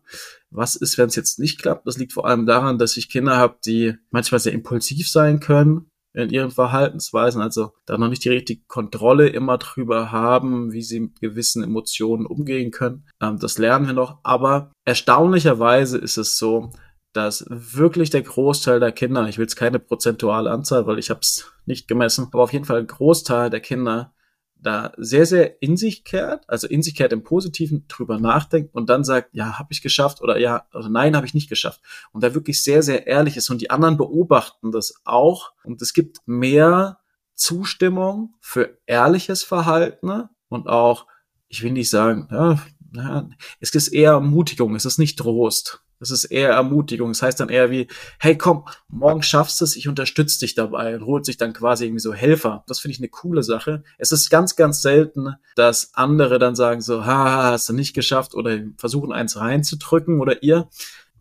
was 0.51 0.77
ist, 0.77 0.99
wenn 0.99 1.09
es 1.09 1.17
jetzt 1.17 1.39
nicht 1.39 1.61
klappt? 1.61 1.87
Das 1.87 1.99
liegt 1.99 2.13
vor 2.13 2.27
allem 2.27 2.47
daran, 2.47 2.79
dass 2.79 2.97
ich 2.97 3.11
Kinder 3.11 3.37
habe, 3.37 3.57
die 3.65 3.95
manchmal 4.11 4.41
sehr 4.41 4.53
impulsiv 4.53 5.09
sein 5.09 5.41
können 5.41 5.91
in 6.17 6.31
ihren 6.31 6.51
Verhaltensweisen, 6.51 7.43
also 7.43 7.73
da 7.85 7.99
noch 7.99 8.09
nicht 8.09 8.25
die 8.25 8.31
richtige 8.31 8.63
Kontrolle 8.67 9.29
immer 9.29 9.59
drüber 9.59 10.13
haben, 10.13 10.73
wie 10.73 10.81
sie 10.81 11.01
mit 11.01 11.21
gewissen 11.21 11.63
Emotionen 11.63 12.25
umgehen 12.25 12.71
können. 12.71 13.05
Ähm, 13.21 13.39
das 13.39 13.59
lernen 13.59 13.87
wir 13.87 13.93
noch. 13.93 14.21
Aber 14.23 14.73
erstaunlicherweise 14.87 15.99
ist 15.99 16.17
es 16.17 16.39
so, 16.39 16.71
dass 17.17 17.45
wirklich 17.49 18.11
der 18.11 18.23
Großteil 18.23 18.79
der 18.79 18.93
Kinder, 18.93 19.29
ich 19.29 19.39
will 19.39 19.45
jetzt 19.45 19.57
keine 19.57 19.79
prozentuale 19.79 20.51
Anzahl, 20.51 20.87
weil 20.87 20.99
ich 20.99 21.11
habe 21.11 21.21
es 21.21 21.51
nicht 21.65 21.89
gemessen, 21.89 22.29
aber 22.31 22.43
auf 22.43 22.53
jeden 22.53 22.67
Fall 22.67 22.81
ein 22.81 22.87
Großteil 22.87 23.49
der 23.51 23.61
Kinder 23.61 24.13
da 24.59 24.93
sehr, 24.97 25.27
sehr 25.27 25.63
in 25.63 25.77
sich 25.77 26.05
kehrt, 26.05 26.49
also 26.49 26.67
in 26.67 26.83
sich 26.83 26.95
kehrt 26.95 27.13
im 27.13 27.23
Positiven 27.23 27.87
drüber 27.89 28.19
nachdenkt 28.19 28.75
und 28.75 28.89
dann 28.89 29.05
sagt, 29.05 29.31
ja, 29.33 29.59
habe 29.59 29.69
ich 29.71 29.83
geschafft 29.83 30.23
oder 30.23 30.39
ja, 30.39 30.67
oder 30.75 30.89
nein, 30.89 31.15
habe 31.15 31.27
ich 31.27 31.35
nicht 31.35 31.49
geschafft. 31.49 31.81
Und 32.13 32.23
da 32.23 32.35
wirklich 32.35 32.63
sehr, 32.63 32.83
sehr 32.83 33.07
ehrlich 33.07 33.37
ist 33.37 33.51
und 33.51 33.61
die 33.61 33.71
anderen 33.71 33.97
beobachten 33.97 34.73
das 34.73 34.95
auch 35.05 35.53
und 35.65 35.81
es 35.83 35.93
gibt 35.93 36.19
mehr 36.27 36.99
Zustimmung 37.35 38.35
für 38.41 38.79
ehrliches 38.87 39.43
Verhalten 39.43 40.29
und 40.49 40.69
auch, 40.69 41.07
ich 41.49 41.63
will 41.63 41.73
nicht 41.73 41.91
sagen, 41.91 42.29
ja, 42.31 43.29
es 43.61 43.75
ist 43.75 43.89
eher 43.89 44.13
Ermutigung, 44.13 44.75
es 44.75 44.87
ist 44.87 44.99
nicht 44.99 45.19
Trost. 45.19 45.86
Das 45.99 46.11
ist 46.11 46.25
eher 46.25 46.51
Ermutigung. 46.51 47.11
Das 47.11 47.23
heißt 47.23 47.41
dann 47.41 47.49
eher 47.49 47.71
wie, 47.71 47.89
hey 48.19 48.37
komm, 48.37 48.65
morgen 48.89 49.23
schaffst 49.23 49.61
du 49.61 49.65
es, 49.65 49.77
ich 49.77 49.89
unterstütze 49.89 50.41
dich 50.41 50.55
dabei 50.55 50.97
und 50.97 51.07
holt 51.07 51.25
sich 51.25 51.37
dann 51.37 51.53
quasi 51.53 51.87
irgendwie 51.87 52.01
so 52.01 52.13
Helfer. 52.13 52.65
Das 52.67 52.81
finde 52.81 52.93
ich 52.93 53.01
eine 53.01 53.09
coole 53.09 53.43
Sache. 53.43 53.83
Es 53.99 54.13
ist 54.13 54.31
ganz, 54.31 54.57
ganz 54.57 54.83
selten, 54.83 55.35
dass 55.55 55.95
andere 55.95 56.39
dann 56.39 56.55
sagen 56.55 56.81
so, 56.81 57.07
ha, 57.07 57.51
hast 57.53 57.69
du 57.69 57.73
nicht 57.73 57.95
geschafft 57.95 58.35
oder 58.35 58.59
versuchen 58.77 59.13
eins 59.13 59.37
reinzudrücken 59.37 60.21
oder 60.21 60.43
ihr. 60.43 60.69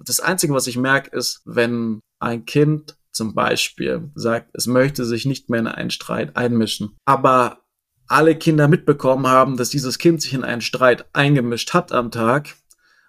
Das 0.04 0.20
Einzige, 0.20 0.54
was 0.54 0.68
ich 0.68 0.78
merke, 0.78 1.16
ist, 1.16 1.42
wenn 1.46 2.02
ein 2.20 2.46
Kind 2.46 2.98
zum 3.12 3.34
Beispiel 3.34 4.12
sagt, 4.16 4.50
es 4.54 4.68
möchte 4.68 5.06
sich 5.06 5.26
nicht 5.26 5.50
mehr 5.50 5.62
in 5.62 5.68
einen 5.68 5.90
Streit 5.90 6.36
einmischen, 6.36 6.98
aber 7.06 7.62
alle 8.08 8.36
Kinder 8.36 8.68
mitbekommen 8.68 9.28
haben, 9.28 9.58
dass 9.58 9.70
dieses 9.70 9.98
Kind 9.98 10.22
sich 10.22 10.34
in 10.34 10.44
einen 10.44 10.62
Streit 10.62 11.06
eingemischt 11.14 11.74
hat 11.74 11.92
am 11.92 12.12
Tag, 12.12 12.56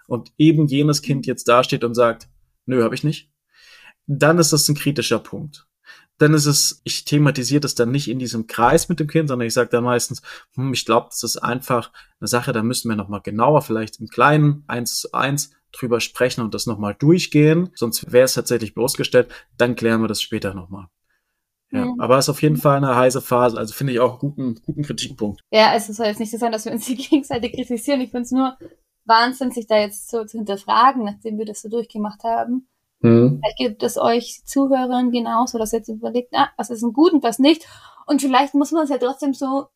und 0.06 0.32
eben 0.38 0.66
jenes 0.66 1.02
Kind 1.02 1.26
jetzt 1.26 1.48
dasteht 1.48 1.84
und 1.84 1.94
sagt, 1.94 2.28
nö, 2.66 2.82
habe 2.82 2.94
ich 2.94 3.04
nicht, 3.04 3.30
dann 4.06 4.38
ist 4.38 4.52
das 4.52 4.68
ein 4.68 4.74
kritischer 4.74 5.18
Punkt. 5.18 5.66
Dann 6.18 6.32
ist 6.32 6.46
es, 6.46 6.80
ich 6.84 7.04
thematisiere 7.04 7.60
das 7.60 7.74
dann 7.74 7.90
nicht 7.90 8.08
in 8.08 8.18
diesem 8.18 8.46
Kreis 8.46 8.88
mit 8.88 9.00
dem 9.00 9.06
Kind, 9.06 9.28
sondern 9.28 9.46
ich 9.46 9.54
sage 9.54 9.68
dann 9.68 9.84
meistens, 9.84 10.22
hm, 10.54 10.72
ich 10.72 10.86
glaube, 10.86 11.08
das 11.10 11.22
ist 11.22 11.36
einfach 11.36 11.92
eine 12.20 12.28
Sache, 12.28 12.52
da 12.52 12.62
müssen 12.62 12.88
wir 12.88 12.96
nochmal 12.96 13.20
genauer, 13.20 13.60
vielleicht 13.60 14.00
im 14.00 14.08
Kleinen, 14.08 14.64
eins 14.66 15.00
zu 15.00 15.12
eins, 15.12 15.50
drüber 15.72 16.00
sprechen 16.00 16.40
und 16.40 16.54
das 16.54 16.66
nochmal 16.66 16.94
durchgehen. 16.94 17.70
Sonst 17.74 18.10
wäre 18.10 18.24
es 18.24 18.34
tatsächlich 18.34 18.74
bloßgestellt, 18.74 19.28
dann 19.58 19.76
klären 19.76 20.00
wir 20.00 20.08
das 20.08 20.22
später 20.22 20.54
nochmal. 20.54 20.86
Ja, 21.72 21.92
aber 21.98 22.18
ist 22.18 22.28
auf 22.28 22.42
jeden 22.42 22.56
Fall 22.56 22.76
eine 22.76 22.94
heiße 22.94 23.20
Phase. 23.20 23.58
Also 23.58 23.74
finde 23.74 23.92
ich 23.92 24.00
auch 24.00 24.12
einen 24.12 24.18
guten, 24.18 24.54
guten 24.64 24.82
Kritikpunkt. 24.82 25.42
Ja, 25.50 25.74
es 25.74 25.88
soll 25.88 26.06
jetzt 26.06 26.20
nicht 26.20 26.30
so 26.30 26.38
sein, 26.38 26.52
dass 26.52 26.64
wir 26.64 26.72
uns 26.72 26.86
die 26.86 26.94
Gegenseite 26.96 27.50
kritisieren. 27.50 28.00
Ich 28.00 28.10
finde 28.10 28.22
es 28.22 28.30
nur 28.30 28.56
Wahnsinn, 29.06 29.50
sich 29.50 29.66
da 29.66 29.78
jetzt 29.78 30.10
so 30.10 30.24
zu 30.24 30.38
hinterfragen, 30.38 31.04
nachdem 31.04 31.38
wir 31.38 31.46
das 31.46 31.62
so 31.62 31.68
durchgemacht 31.68 32.24
haben. 32.24 32.68
Mhm. 33.00 33.40
Vielleicht 33.40 33.58
gibt 33.58 33.82
es 33.82 33.98
euch 33.98 34.42
Zuhörern 34.44 35.10
genauso, 35.10 35.58
dass 35.58 35.72
ihr 35.72 35.78
jetzt 35.78 35.88
überlegt, 35.88 36.34
ah, 36.34 36.50
was 36.56 36.70
ist 36.70 36.82
ein 36.82 36.92
gut 36.92 37.12
und 37.12 37.22
was 37.22 37.38
nicht. 37.38 37.66
Und 38.06 38.20
vielleicht 38.20 38.54
muss 38.54 38.72
man 38.72 38.84
es 38.84 38.90
ja 38.90 38.98
trotzdem 38.98 39.34
so 39.34 39.66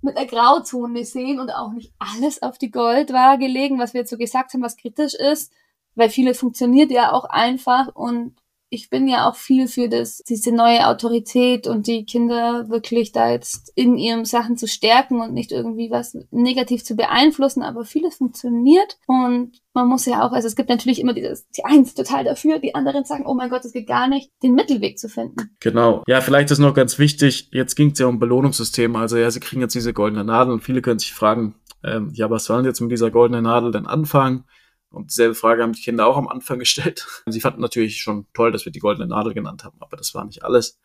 mit 0.00 0.16
einer 0.16 0.26
Grauzone 0.26 1.04
sehen 1.04 1.40
und 1.40 1.50
auch 1.50 1.72
nicht 1.72 1.92
alles 1.98 2.42
auf 2.42 2.58
die 2.58 2.70
Goldwaage 2.70 3.46
legen, 3.46 3.78
was 3.78 3.94
wir 3.94 4.02
jetzt 4.02 4.10
so 4.10 4.16
gesagt 4.16 4.52
haben, 4.54 4.62
was 4.62 4.76
kritisch 4.76 5.14
ist, 5.14 5.52
weil 5.94 6.08
viele 6.08 6.34
funktioniert 6.34 6.90
ja 6.90 7.12
auch 7.12 7.24
einfach 7.24 7.94
und 7.94 8.36
ich 8.70 8.90
bin 8.90 9.08
ja 9.08 9.28
auch 9.28 9.36
viel 9.36 9.66
für 9.66 9.88
das, 9.88 10.18
diese 10.28 10.52
neue 10.52 10.86
Autorität 10.86 11.66
und 11.66 11.86
die 11.86 12.04
Kinder 12.04 12.68
wirklich 12.68 13.12
da 13.12 13.30
jetzt 13.30 13.72
in 13.74 13.96
ihren 13.96 14.24
Sachen 14.24 14.56
zu 14.56 14.66
stärken 14.66 15.20
und 15.20 15.32
nicht 15.32 15.52
irgendwie 15.52 15.90
was 15.90 16.16
negativ 16.30 16.84
zu 16.84 16.94
beeinflussen, 16.94 17.62
aber 17.62 17.84
vieles 17.84 18.16
funktioniert 18.16 18.98
und 19.06 19.60
man 19.72 19.88
muss 19.88 20.06
ja 20.06 20.26
auch, 20.26 20.32
also 20.32 20.48
es 20.48 20.56
gibt 20.56 20.68
natürlich 20.68 21.00
immer 21.00 21.14
dieses, 21.14 21.48
die 21.50 21.62
sind 21.70 21.96
total 21.96 22.24
dafür, 22.24 22.58
die 22.58 22.74
anderen 22.74 23.04
sagen, 23.04 23.24
oh 23.26 23.34
mein 23.34 23.48
Gott, 23.48 23.64
es 23.64 23.72
geht 23.72 23.86
gar 23.86 24.08
nicht, 24.08 24.30
den 24.42 24.54
Mittelweg 24.54 24.98
zu 24.98 25.08
finden. 25.08 25.56
Genau. 25.60 26.02
Ja, 26.06 26.20
vielleicht 26.20 26.50
ist 26.50 26.58
noch 26.58 26.74
ganz 26.74 26.98
wichtig, 26.98 27.48
jetzt 27.52 27.74
ging 27.74 27.92
es 27.92 27.98
ja 27.98 28.06
um 28.06 28.18
Belohnungssysteme, 28.18 28.98
also 28.98 29.16
ja, 29.16 29.30
sie 29.30 29.40
kriegen 29.40 29.62
jetzt 29.62 29.74
diese 29.74 29.92
goldene 29.92 30.24
Nadel 30.24 30.52
und 30.52 30.62
viele 30.62 30.82
können 30.82 30.98
sich 30.98 31.14
fragen, 31.14 31.54
ähm, 31.84 32.10
ja, 32.12 32.28
was 32.28 32.44
sollen 32.44 32.64
jetzt 32.64 32.80
mit 32.80 32.90
dieser 32.90 33.10
goldenen 33.10 33.44
Nadel 33.44 33.70
denn 33.70 33.86
anfangen? 33.86 34.44
Und 34.90 35.10
dieselbe 35.10 35.34
Frage 35.34 35.62
haben 35.62 35.72
die 35.72 35.82
Kinder 35.82 36.06
auch 36.06 36.16
am 36.16 36.28
Anfang 36.28 36.58
gestellt. 36.58 37.06
Sie 37.26 37.40
fanden 37.40 37.60
natürlich 37.60 38.00
schon 38.00 38.26
toll, 38.32 38.52
dass 38.52 38.64
wir 38.64 38.72
die 38.72 38.78
goldene 38.78 39.06
Nadel 39.06 39.34
genannt 39.34 39.64
haben, 39.64 39.76
aber 39.80 39.96
das 39.96 40.14
war 40.14 40.24
nicht 40.24 40.44
alles. 40.44 40.78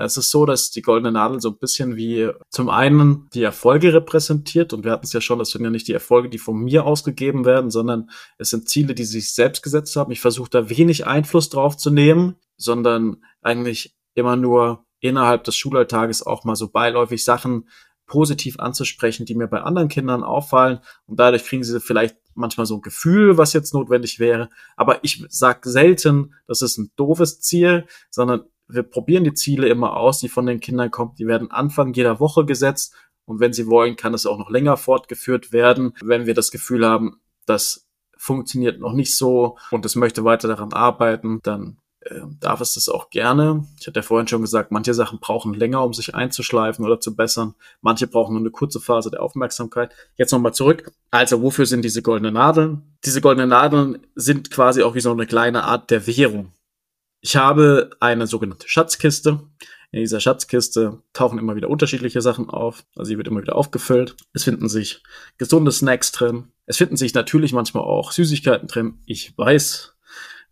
Es 0.00 0.16
ist 0.16 0.30
so, 0.30 0.46
dass 0.46 0.70
die 0.70 0.82
goldene 0.82 1.10
Nadel 1.10 1.40
so 1.40 1.50
ein 1.50 1.58
bisschen 1.58 1.96
wie 1.96 2.30
zum 2.50 2.68
einen 2.68 3.28
die 3.34 3.42
Erfolge 3.42 3.92
repräsentiert 3.92 4.72
und 4.72 4.84
wir 4.84 4.92
hatten 4.92 5.04
es 5.04 5.12
ja 5.12 5.20
schon, 5.20 5.40
das 5.40 5.50
sind 5.50 5.64
ja 5.64 5.70
nicht 5.70 5.88
die 5.88 5.92
Erfolge, 5.92 6.28
die 6.28 6.38
von 6.38 6.56
mir 6.56 6.84
ausgegeben 6.84 7.44
werden, 7.44 7.72
sondern 7.72 8.08
es 8.38 8.50
sind 8.50 8.68
Ziele, 8.68 8.94
die 8.94 9.04
sich 9.04 9.34
selbst 9.34 9.60
gesetzt 9.60 9.96
haben. 9.96 10.12
Ich 10.12 10.20
versuche 10.20 10.50
da 10.50 10.70
wenig 10.70 11.08
Einfluss 11.08 11.48
drauf 11.48 11.76
zu 11.76 11.90
nehmen, 11.90 12.36
sondern 12.56 13.24
eigentlich 13.42 13.96
immer 14.14 14.36
nur 14.36 14.86
innerhalb 15.00 15.42
des 15.44 15.56
Schulalltages 15.56 16.24
auch 16.24 16.44
mal 16.44 16.56
so 16.56 16.68
beiläufig 16.68 17.24
Sachen 17.24 17.68
positiv 18.08 18.58
anzusprechen, 18.58 19.26
die 19.26 19.36
mir 19.36 19.46
bei 19.46 19.60
anderen 19.62 19.88
Kindern 19.88 20.24
auffallen 20.24 20.80
und 21.06 21.20
dadurch 21.20 21.44
kriegen 21.44 21.62
sie 21.62 21.80
vielleicht 21.80 22.16
manchmal 22.34 22.66
so 22.66 22.76
ein 22.76 22.82
Gefühl, 22.82 23.38
was 23.38 23.52
jetzt 23.52 23.74
notwendig 23.74 24.18
wäre. 24.18 24.48
Aber 24.76 25.04
ich 25.04 25.24
sage 25.28 25.68
selten, 25.68 26.34
das 26.46 26.62
ist 26.62 26.78
ein 26.78 26.90
doofes 26.96 27.40
Ziel, 27.40 27.86
sondern 28.10 28.44
wir 28.68 28.82
probieren 28.82 29.24
die 29.24 29.34
Ziele 29.34 29.68
immer 29.68 29.96
aus, 29.96 30.20
die 30.20 30.28
von 30.28 30.46
den 30.46 30.60
Kindern 30.60 30.90
kommen. 30.90 31.14
Die 31.18 31.26
werden 31.26 31.50
Anfang 31.50 31.92
jeder 31.94 32.20
Woche 32.20 32.44
gesetzt. 32.44 32.94
Und 33.24 33.40
wenn 33.40 33.52
sie 33.52 33.66
wollen, 33.66 33.96
kann 33.96 34.14
es 34.14 34.26
auch 34.26 34.38
noch 34.38 34.50
länger 34.50 34.76
fortgeführt 34.76 35.52
werden. 35.52 35.94
Wenn 36.02 36.26
wir 36.26 36.34
das 36.34 36.50
Gefühl 36.50 36.86
haben, 36.86 37.20
das 37.46 37.88
funktioniert 38.16 38.80
noch 38.80 38.92
nicht 38.92 39.16
so 39.16 39.56
und 39.70 39.84
es 39.84 39.96
möchte 39.96 40.24
weiter 40.24 40.48
daran 40.48 40.72
arbeiten, 40.72 41.40
dann 41.42 41.78
äh, 42.08 42.20
darf 42.40 42.60
es 42.60 42.74
das 42.74 42.88
auch 42.88 43.10
gerne. 43.10 43.66
Ich 43.78 43.86
hatte 43.86 43.98
ja 43.98 44.02
vorhin 44.02 44.28
schon 44.28 44.42
gesagt, 44.42 44.70
manche 44.70 44.94
Sachen 44.94 45.20
brauchen 45.20 45.54
länger, 45.54 45.84
um 45.84 45.92
sich 45.92 46.14
einzuschleifen 46.14 46.84
oder 46.84 47.00
zu 47.00 47.14
bessern. 47.14 47.54
Manche 47.80 48.06
brauchen 48.06 48.34
nur 48.34 48.42
eine 48.42 48.50
kurze 48.50 48.80
Phase 48.80 49.10
der 49.10 49.22
Aufmerksamkeit. 49.22 49.92
Jetzt 50.16 50.32
nochmal 50.32 50.54
zurück. 50.54 50.92
Also, 51.10 51.42
wofür 51.42 51.66
sind 51.66 51.84
diese 51.84 52.02
goldenen 52.02 52.34
Nadeln? 52.34 52.82
Diese 53.04 53.20
goldenen 53.20 53.50
Nadeln 53.50 53.98
sind 54.14 54.50
quasi 54.50 54.82
auch 54.82 54.94
wie 54.94 55.00
so 55.00 55.10
eine 55.10 55.26
kleine 55.26 55.64
Art 55.64 55.90
der 55.90 56.06
Währung. 56.06 56.52
Ich 57.20 57.36
habe 57.36 57.90
eine 58.00 58.26
sogenannte 58.26 58.68
Schatzkiste. 58.68 59.40
In 59.90 60.00
dieser 60.00 60.20
Schatzkiste 60.20 61.02
tauchen 61.12 61.38
immer 61.38 61.56
wieder 61.56 61.70
unterschiedliche 61.70 62.20
Sachen 62.20 62.50
auf. 62.50 62.84
Also 62.94 63.08
sie 63.08 63.16
wird 63.16 63.28
immer 63.28 63.40
wieder 63.40 63.56
aufgefüllt. 63.56 64.16
Es 64.32 64.44
finden 64.44 64.68
sich 64.68 65.02
gesunde 65.38 65.72
Snacks 65.72 66.12
drin. 66.12 66.52
Es 66.66 66.76
finden 66.76 66.96
sich 66.96 67.14
natürlich 67.14 67.52
manchmal 67.52 67.84
auch 67.84 68.12
Süßigkeiten 68.12 68.68
drin. 68.68 68.98
Ich 69.06 69.36
weiß, 69.36 69.94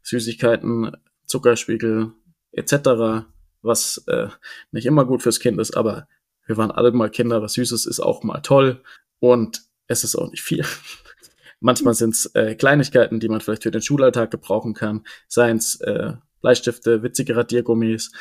Süßigkeiten 0.03 0.97
Zuckerspiegel 1.27 2.13
etc., 2.53 3.27
was 3.63 4.05
äh, 4.07 4.29
nicht 4.71 4.87
immer 4.87 5.05
gut 5.05 5.23
fürs 5.23 5.41
Kind 5.41 5.61
ist, 5.61 5.77
aber 5.77 6.07
wir 6.47 6.57
waren 6.57 6.71
alle 6.71 6.93
mal 6.93 7.11
Kinder, 7.11 7.43
was 7.43 7.55
Süßes 7.55 7.87
ist 7.87 8.01
auch 8.01 8.23
mal 8.23 8.41
toll 8.41 8.83
und 9.19 9.63
es 9.89 10.05
ist 10.05 10.17
auch 10.17 10.31
nicht 10.31 10.43
viel. 10.43 10.65
Manchmal 11.61 11.95
sind 11.95 12.15
es 12.15 12.27
äh, 12.35 12.55
Kleinigkeiten, 12.55 13.19
die 13.19 13.29
man 13.29 13.41
vielleicht 13.41 13.65
für 13.65 13.71
den 13.71 13.83
Schulalltag 13.83 14.31
gebrauchen 14.31 14.75
kann, 14.75 15.05
seien 15.27 15.57
es 15.57 15.81
äh, 15.81 16.13
Bleistifte, 16.41 17.03
witzige 17.03 17.35
Radiergummis 17.35 18.13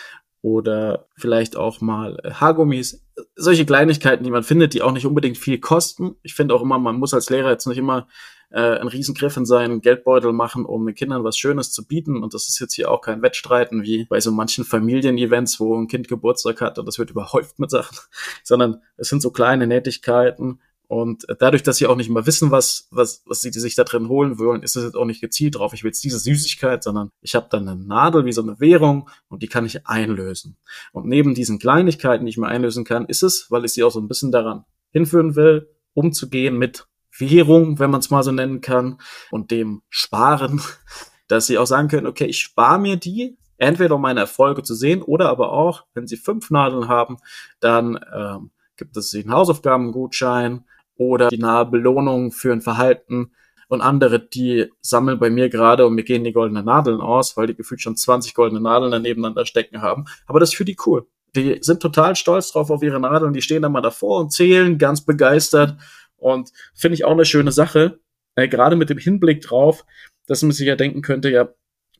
oder 0.42 1.08
vielleicht 1.16 1.56
auch 1.56 1.82
mal 1.82 2.18
äh, 2.24 2.32
Haargummis. 2.32 3.04
Solche 3.36 3.66
Kleinigkeiten, 3.66 4.24
die 4.24 4.32
man 4.32 4.44
findet, 4.44 4.74
die 4.74 4.82
auch 4.82 4.92
nicht 4.92 5.06
unbedingt 5.06 5.38
viel 5.38 5.60
kosten. 5.60 6.16
Ich 6.24 6.34
finde 6.34 6.56
auch 6.56 6.62
immer, 6.62 6.80
man 6.80 6.98
muss 6.98 7.14
als 7.14 7.30
Lehrer 7.30 7.52
jetzt 7.52 7.68
nicht 7.68 7.78
immer 7.78 8.08
äh, 8.56 8.80
einen 8.80 8.88
Riesengriff 8.88 9.36
in 9.36 9.46
seinen 9.46 9.82
Geldbeutel 9.82 10.32
machen, 10.32 10.66
um 10.66 10.86
den 10.86 10.96
Kindern 10.96 11.26
was 11.26 11.38
Schönes 11.38 11.74
zu 11.74 11.86
bieten. 11.86 12.24
Und 12.24 12.34
das 12.34 12.48
ist 12.48 12.60
jetzt 12.60 12.74
hier 12.74 12.90
auch 12.90 13.02
kein 13.02 13.22
Wettstreiten 13.22 13.84
wie 13.84 14.06
bei 14.06 14.22
so 14.22 14.32
manchen 14.32 14.64
Familienevents, 14.64 15.60
wo 15.60 15.76
ein 15.76 15.88
Kind 15.88 16.08
Geburtstag 16.08 16.62
hat 16.62 16.80
und 16.80 16.86
das 16.86 16.98
wird 16.98 17.12
überhäuft 17.12 17.60
mit 17.60 17.70
Sachen, 17.70 17.98
sondern 18.44 18.82
es 18.98 19.10
sind 19.10 19.22
so 19.22 19.30
kleine 19.30 19.68
Nettigkeiten, 19.68 20.60
und 20.88 21.26
dadurch, 21.40 21.64
dass 21.64 21.78
sie 21.78 21.88
auch 21.88 21.96
nicht 21.96 22.10
immer 22.10 22.28
wissen, 22.28 22.52
was, 22.52 22.88
was, 22.92 23.24
was 23.26 23.42
sie 23.42 23.52
sich 23.52 23.76
da 23.76 23.84
drin 23.84 24.08
holen 24.08 24.38
wollen, 24.38 24.62
ist 24.62 24.76
es 24.76 24.84
jetzt 24.84 24.96
auch 24.96 25.06
nicht 25.06 25.22
gezielt 25.22 25.56
drauf, 25.56 25.74
ich 25.74 25.84
will 25.84 25.90
jetzt 25.90 26.04
diese 26.04 26.20
Süßigkeit, 26.20 26.84
sondern 26.84 27.10
ich 27.22 27.36
habe 27.36 27.48
dann 27.50 27.68
eine 27.68 27.82
Nadel 27.82 28.26
wie 28.26 28.32
so 28.32 28.44
eine 28.44 28.60
Währung 28.60 29.10
und 29.28 29.42
die 29.42 29.48
kann 29.48 29.66
ich 29.66 29.88
einlösen. 29.88 30.58
Und 30.92 31.08
neben 31.08 31.34
diesen 31.34 31.60
Kleinigkeiten, 31.60 32.26
die 32.26 32.30
ich 32.30 32.38
mir 32.38 32.48
einlösen 32.48 32.84
kann, 32.84 33.06
ist 33.06 33.24
es, 33.24 33.48
weil 33.50 33.66
ich 33.66 33.72
sie 33.72 33.84
auch 33.84 33.92
so 33.92 34.00
ein 34.00 34.08
bisschen 34.08 34.32
daran 34.32 34.66
hinführen 34.92 35.36
will, 35.36 35.70
umzugehen 35.94 36.58
mit 36.58 36.88
Währung, 37.18 37.80
wenn 37.80 37.92
man 37.92 38.00
es 38.00 38.10
mal 38.10 38.24
so 38.24 38.32
nennen 38.32 38.62
kann, 38.62 39.00
und 39.32 39.52
dem 39.52 39.82
Sparen, 39.90 40.62
dass 41.28 41.48
sie 41.48 41.58
auch 41.58 41.66
sagen 41.66 41.88
können, 41.88 42.08
okay, 42.08 42.26
ich 42.26 42.40
spare 42.40 42.80
mir 42.80 42.98
die, 42.98 43.38
entweder 43.58 43.96
um 43.96 44.02
meine 44.02 44.20
Erfolge 44.20 44.64
zu 44.64 44.76
sehen 44.76 45.02
oder 45.02 45.30
aber 45.30 45.52
auch, 45.52 45.86
wenn 45.94 46.08
sie 46.08 46.18
fünf 46.18 46.52
Nadeln 46.52 46.88
haben, 46.88 47.18
dann 47.60 48.00
ähm, 48.14 48.52
gibt 48.78 48.98
es 48.98 49.12
den 49.12 49.32
Hausaufgabengutschein 49.32 50.66
oder 50.98 51.30
die 51.30 51.38
nahe 51.38 51.66
Belohnung 51.66 52.32
für 52.32 52.52
ein 52.52 52.62
Verhalten 52.62 53.32
und 53.68 53.82
andere, 53.82 54.20
die 54.20 54.72
sammeln 54.82 55.20
bei 55.20 55.30
mir 55.30 55.50
gerade 55.50 55.86
und 55.86 55.96
mir 55.96 56.04
gehen 56.04 56.24
die 56.24 56.34
goldenen 56.34 56.66
Nadeln 56.66 57.02
aus, 57.02 57.36
weil 57.36 57.48
die 57.48 57.56
gefühlt 57.56 57.82
schon 57.82 57.96
20 57.96 58.34
goldene 58.34 58.62
Nadeln 58.62 59.02
nebeneinander 59.02 59.46
stecken 59.46 59.82
haben. 59.82 60.06
Aber 60.28 60.40
das 60.40 60.50
ist 60.50 60.56
für 60.56 60.66
die 60.66 60.78
cool. 60.86 61.08
Die 61.36 61.58
sind 61.62 61.82
total 61.82 62.16
stolz 62.16 62.52
drauf 62.52 62.70
auf 62.70 62.84
ihre 62.84 63.00
Nadeln, 63.00 63.34
die 63.34 63.42
stehen 63.42 63.62
da 63.62 63.70
mal 63.70 63.82
davor 63.82 64.20
und 64.22 64.32
zählen, 64.32 64.78
ganz 64.78 65.02
begeistert 65.02 65.78
und 66.26 66.52
finde 66.74 66.96
ich 66.96 67.06
auch 67.06 67.12
eine 67.12 67.24
schöne 67.24 67.52
Sache, 67.52 68.00
äh, 68.34 68.48
gerade 68.48 68.76
mit 68.76 68.90
dem 68.90 68.98
Hinblick 68.98 69.42
drauf, 69.42 69.86
dass 70.26 70.42
man 70.42 70.52
sich 70.52 70.66
ja 70.66 70.76
denken 70.76 71.04
könnte, 71.04 71.30
ja, 71.30 71.50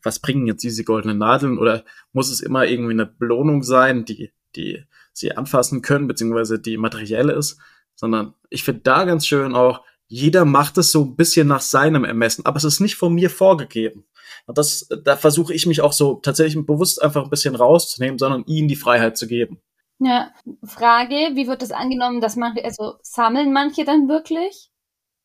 was 0.02 0.20
bringen 0.20 0.48
jetzt 0.48 0.64
diese 0.64 0.84
goldenen 0.84 1.20
Nadeln 1.20 1.60
oder 1.60 1.86
muss 2.12 2.32
es 2.32 2.42
immer 2.42 2.66
irgendwie 2.66 2.94
eine 2.94 3.06
Belohnung 3.06 3.62
sein, 3.62 4.04
die, 4.04 4.32
die 4.56 4.84
sie 5.14 5.38
anfassen 5.38 5.84
können, 5.84 6.08
beziehungsweise 6.08 6.60
die 6.60 6.78
materielle 6.78 7.34
ist, 7.34 7.60
sondern 7.96 8.34
ich 8.50 8.64
finde 8.64 8.82
da 8.82 9.06
ganz 9.06 9.28
schön 9.28 9.54
auch, 9.54 9.84
jeder 10.08 10.44
macht 10.44 10.80
es 10.80 10.92
so 10.92 11.04
ein 11.04 11.16
bisschen 11.16 11.48
nach 11.48 11.62
seinem 11.62 12.04
Ermessen, 12.04 12.46
aber 12.46 12.58
es 12.58 12.64
ist 12.64 12.80
nicht 12.80 12.96
von 12.96 13.14
mir 13.14 13.30
vorgegeben. 13.30 14.06
Und 14.48 14.58
das, 14.58 14.88
da 15.04 15.18
versuche 15.18 15.54
ich 15.54 15.68
mich 15.68 15.82
auch 15.82 15.94
so 15.94 16.16
tatsächlich 16.16 16.66
bewusst 16.66 17.02
einfach 17.02 17.24
ein 17.24 17.30
bisschen 17.30 17.56
rauszunehmen, 17.56 18.18
sondern 18.18 18.44
ihnen 18.46 18.68
die 18.68 18.76
Freiheit 18.76 19.18
zu 19.18 19.28
geben. 19.28 19.62
Ja, 20.00 20.32
Frage, 20.64 21.36
wie 21.36 21.48
wird 21.48 21.62
das 21.62 21.72
angenommen, 21.72 22.22
dass 22.22 22.36
manche, 22.36 22.64
also 22.66 22.96
sammeln 23.02 23.54
manche 23.54 23.86
dann 23.86 24.10
wirklich? 24.10 24.70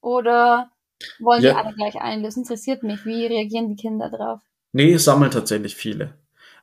Oder 0.00 0.70
wollen 1.18 1.42
ja. 1.42 1.52
die 1.52 1.56
alle 1.56 1.74
gleich 1.74 2.00
einlösen? 2.00 2.42
Interessiert 2.42 2.82
mich, 2.82 3.04
wie 3.04 3.26
reagieren 3.26 3.68
die 3.68 3.80
Kinder 3.80 4.10
drauf? 4.10 4.40
Nee, 4.72 4.96
sammeln 4.96 5.30
tatsächlich 5.30 5.74
viele. 5.74 6.14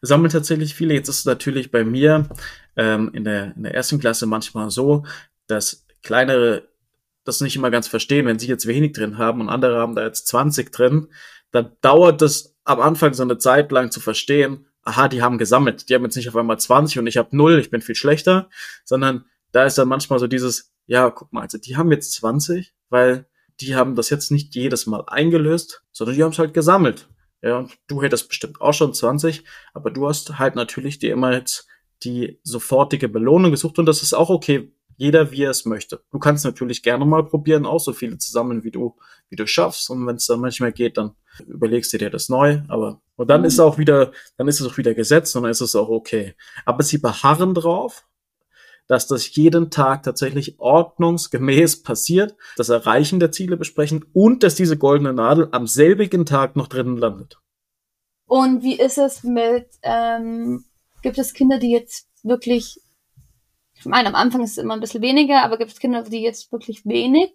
Sammeln 0.02 0.32
tatsächlich 0.32 0.74
viele. 0.74 0.94
Jetzt 0.94 1.10
ist 1.10 1.20
es 1.20 1.26
natürlich 1.26 1.72
bei 1.72 1.84
mir 1.84 2.30
ähm, 2.76 3.12
in, 3.14 3.24
der, 3.24 3.56
in 3.56 3.64
der 3.64 3.74
ersten 3.74 4.00
Klasse 4.00 4.26
manchmal 4.26 4.70
so, 4.70 5.04
dass 5.48 5.86
kleinere 6.04 6.68
das 7.26 7.42
nicht 7.42 7.58
immer 7.58 7.72
ganz 7.72 7.88
verstehen, 7.88 8.26
wenn 8.26 8.40
sie 8.40 8.48
jetzt 8.48 8.68
wenig 8.68 8.94
drin 8.94 9.18
haben 9.18 9.42
und 9.42 9.50
andere 9.50 9.80
haben 9.80 9.96
da 9.96 10.04
jetzt 10.04 10.28
20 10.28 10.72
drin, 10.72 11.10
dann 11.52 11.74
dauert 11.82 12.22
das 12.22 12.56
am 12.64 12.80
Anfang 12.80 13.14
so 13.14 13.24
eine 13.24 13.38
Zeit 13.38 13.72
lang 13.72 13.92
zu 13.92 14.00
verstehen, 14.00 14.67
aha, 14.88 15.08
die 15.10 15.22
haben 15.22 15.38
gesammelt. 15.38 15.90
Die 15.90 15.96
haben 15.96 16.04
jetzt 16.04 16.16
nicht 16.16 16.30
auf 16.30 16.36
einmal 16.36 16.60
20 16.60 17.00
und 17.00 17.08
ich 17.08 17.18
habe 17.18 17.36
null, 17.36 17.60
ich 17.60 17.70
bin 17.70 17.82
viel 17.82 17.96
schlechter, 17.96 18.50
sondern 18.86 19.26
da 19.52 19.66
ist 19.66 19.78
dann 19.78 19.88
manchmal 19.88 20.20
so 20.20 20.28
dieses, 20.28 20.74
ja, 20.86 21.10
guck 21.10 21.32
mal, 21.34 21.42
also 21.42 21.58
die 21.58 21.76
haben 21.76 21.92
jetzt 21.92 22.14
20, 22.14 22.74
weil 22.90 23.28
die 23.60 23.76
haben 23.76 23.96
das 23.96 24.10
jetzt 24.10 24.32
nicht 24.32 24.56
jedes 24.56 24.86
Mal 24.86 25.04
eingelöst, 25.08 25.84
sondern 25.92 26.16
die 26.16 26.24
haben 26.24 26.32
es 26.32 26.40
halt 26.40 26.54
gesammelt. 26.54 27.10
Ja, 27.42 27.68
du 27.88 28.02
hättest 28.02 28.30
bestimmt 28.30 28.62
auch 28.62 28.74
schon 28.74 28.94
20, 28.94 29.44
aber 29.74 29.92
du 29.92 30.08
hast 30.08 30.40
halt 30.40 30.56
natürlich 30.56 31.00
dir 31.00 31.12
immer 31.12 31.34
jetzt 31.34 31.68
die 32.04 32.40
sofortige 32.44 33.10
Belohnung 33.10 33.52
gesucht 33.52 33.80
und 33.80 33.86
das 33.86 34.04
ist 34.04 34.14
auch 34.14 34.30
okay. 34.30 34.72
Jeder, 34.98 35.32
wie 35.32 35.44
er 35.44 35.52
es 35.52 35.66
möchte. 35.66 36.02
Du 36.12 36.20
kannst 36.20 36.44
natürlich 36.44 36.84
gerne 36.84 37.06
mal 37.06 37.26
probieren, 37.26 37.66
auch 37.66 37.80
so 37.80 37.94
viele 37.94 38.18
zusammen, 38.18 38.64
wie 38.64 38.72
du, 38.72 38.96
wie 39.30 39.36
du 39.36 39.48
schaffst. 39.48 39.90
Und 39.90 40.06
wenn 40.06 40.18
es 40.18 40.26
dann 40.26 40.40
manchmal 40.40 40.74
geht, 40.74 40.98
dann 40.98 41.12
überlegst 41.46 41.94
du 41.94 41.98
dir 41.98 42.10
das 42.10 42.30
neu. 42.30 42.62
Aber 42.68 43.02
und 43.16 43.30
dann 43.30 43.42
mhm. 43.42 43.48
ist 43.48 43.60
auch 43.60 43.78
wieder, 43.78 44.12
dann 44.38 44.48
ist 44.48 44.60
es 44.60 44.68
auch 44.68 44.78
wieder 44.78 44.94
gesetzt 44.94 45.36
und 45.36 45.44
dann 45.44 45.52
ist 45.52 45.62
es 45.62 45.76
auch 45.76 45.90
okay. 45.90 46.36
Aber 46.66 46.84
sie 46.84 46.98
beharren 46.98 47.54
drauf, 47.54 48.08
dass 48.88 49.08
das 49.08 49.36
jeden 49.36 49.70
Tag 49.70 50.04
tatsächlich 50.04 50.60
ordnungsgemäß 50.60 51.84
passiert, 51.84 52.36
das 52.56 52.70
Erreichen 52.70 53.20
der 53.20 53.32
Ziele 53.32 53.58
besprechen 53.58 54.06
und 54.14 54.44
dass 54.44 54.56
diese 54.56 54.78
goldene 54.78 55.14
Nadel 55.14 55.50
am 55.52 55.68
selbigen 55.68 56.26
Tag 56.26 56.56
noch 56.56 56.68
drinnen 56.68 56.98
landet. 56.98 57.40
Und 58.26 58.64
wie 58.64 58.80
ist 58.80 58.98
es 58.98 59.24
mit, 59.24 59.68
ähm, 59.84 60.66
gibt 61.02 61.18
es 61.18 61.34
Kinder, 61.34 61.60
die 61.60 61.72
jetzt 61.72 62.08
wirklich, 62.24 62.82
ich 63.80 63.86
meine, 63.86 64.10
am 64.10 64.16
Anfang 64.16 64.44
ist 64.44 64.52
es 64.52 64.58
immer 64.58 64.74
ein 64.74 64.80
bisschen 64.80 65.02
weniger, 65.02 65.44
aber 65.44 65.58
gibt 65.58 65.72
es 65.72 65.80
Kinder, 65.80 66.04
die 66.04 66.22
jetzt 66.22 66.52
wirklich 66.52 66.86
wenig 66.86 67.34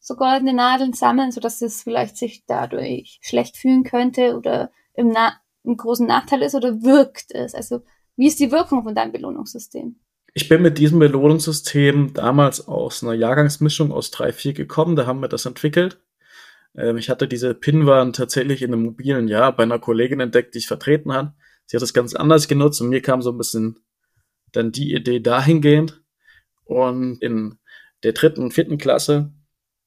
so 0.00 0.14
goldene 0.14 0.52
Nadeln 0.52 0.92
sammeln, 0.92 1.32
sodass 1.32 1.60
es 1.62 1.82
vielleicht 1.82 2.16
sich 2.16 2.44
dadurch 2.46 3.18
schlecht 3.22 3.56
fühlen 3.56 3.84
könnte 3.84 4.36
oder 4.36 4.70
im, 4.94 5.08
Na 5.08 5.34
im 5.64 5.76
großen 5.76 6.06
Nachteil 6.06 6.42
ist 6.42 6.54
oder 6.54 6.82
wirkt 6.82 7.32
es? 7.32 7.54
Also, 7.54 7.82
wie 8.16 8.26
ist 8.26 8.40
die 8.40 8.50
Wirkung 8.50 8.84
von 8.84 8.94
deinem 8.94 9.12
Belohnungssystem? 9.12 9.96
Ich 10.34 10.48
bin 10.48 10.62
mit 10.62 10.78
diesem 10.78 10.98
Belohnungssystem 10.98 12.14
damals 12.14 12.68
aus 12.68 13.02
einer 13.02 13.14
Jahrgangsmischung 13.14 13.92
aus 13.92 14.12
3-4 14.12 14.52
gekommen, 14.52 14.96
da 14.96 15.06
haben 15.06 15.20
wir 15.20 15.28
das 15.28 15.46
entwickelt. 15.46 16.00
Ähm, 16.76 16.96
ich 16.96 17.10
hatte 17.10 17.28
diese 17.28 17.54
Pinwand 17.54 18.16
tatsächlich 18.16 18.62
in 18.62 18.72
einem 18.72 18.84
mobilen 18.84 19.28
Jahr 19.28 19.54
bei 19.54 19.64
einer 19.64 19.78
Kollegin 19.78 20.20
entdeckt, 20.20 20.54
die 20.54 20.58
ich 20.58 20.68
vertreten 20.68 21.12
hat. 21.12 21.32
Sie 21.66 21.76
hat 21.76 21.82
das 21.82 21.92
ganz 21.92 22.14
anders 22.14 22.48
genutzt 22.48 22.80
und 22.80 22.88
mir 22.88 23.02
kam 23.02 23.20
so 23.20 23.30
ein 23.30 23.38
bisschen 23.38 23.80
dann 24.52 24.72
die 24.72 24.94
Idee 24.94 25.20
dahingehend. 25.20 26.02
Und 26.64 27.22
in 27.22 27.58
der 28.02 28.12
dritten 28.12 28.42
und 28.42 28.52
vierten 28.52 28.78
Klasse, 28.78 29.32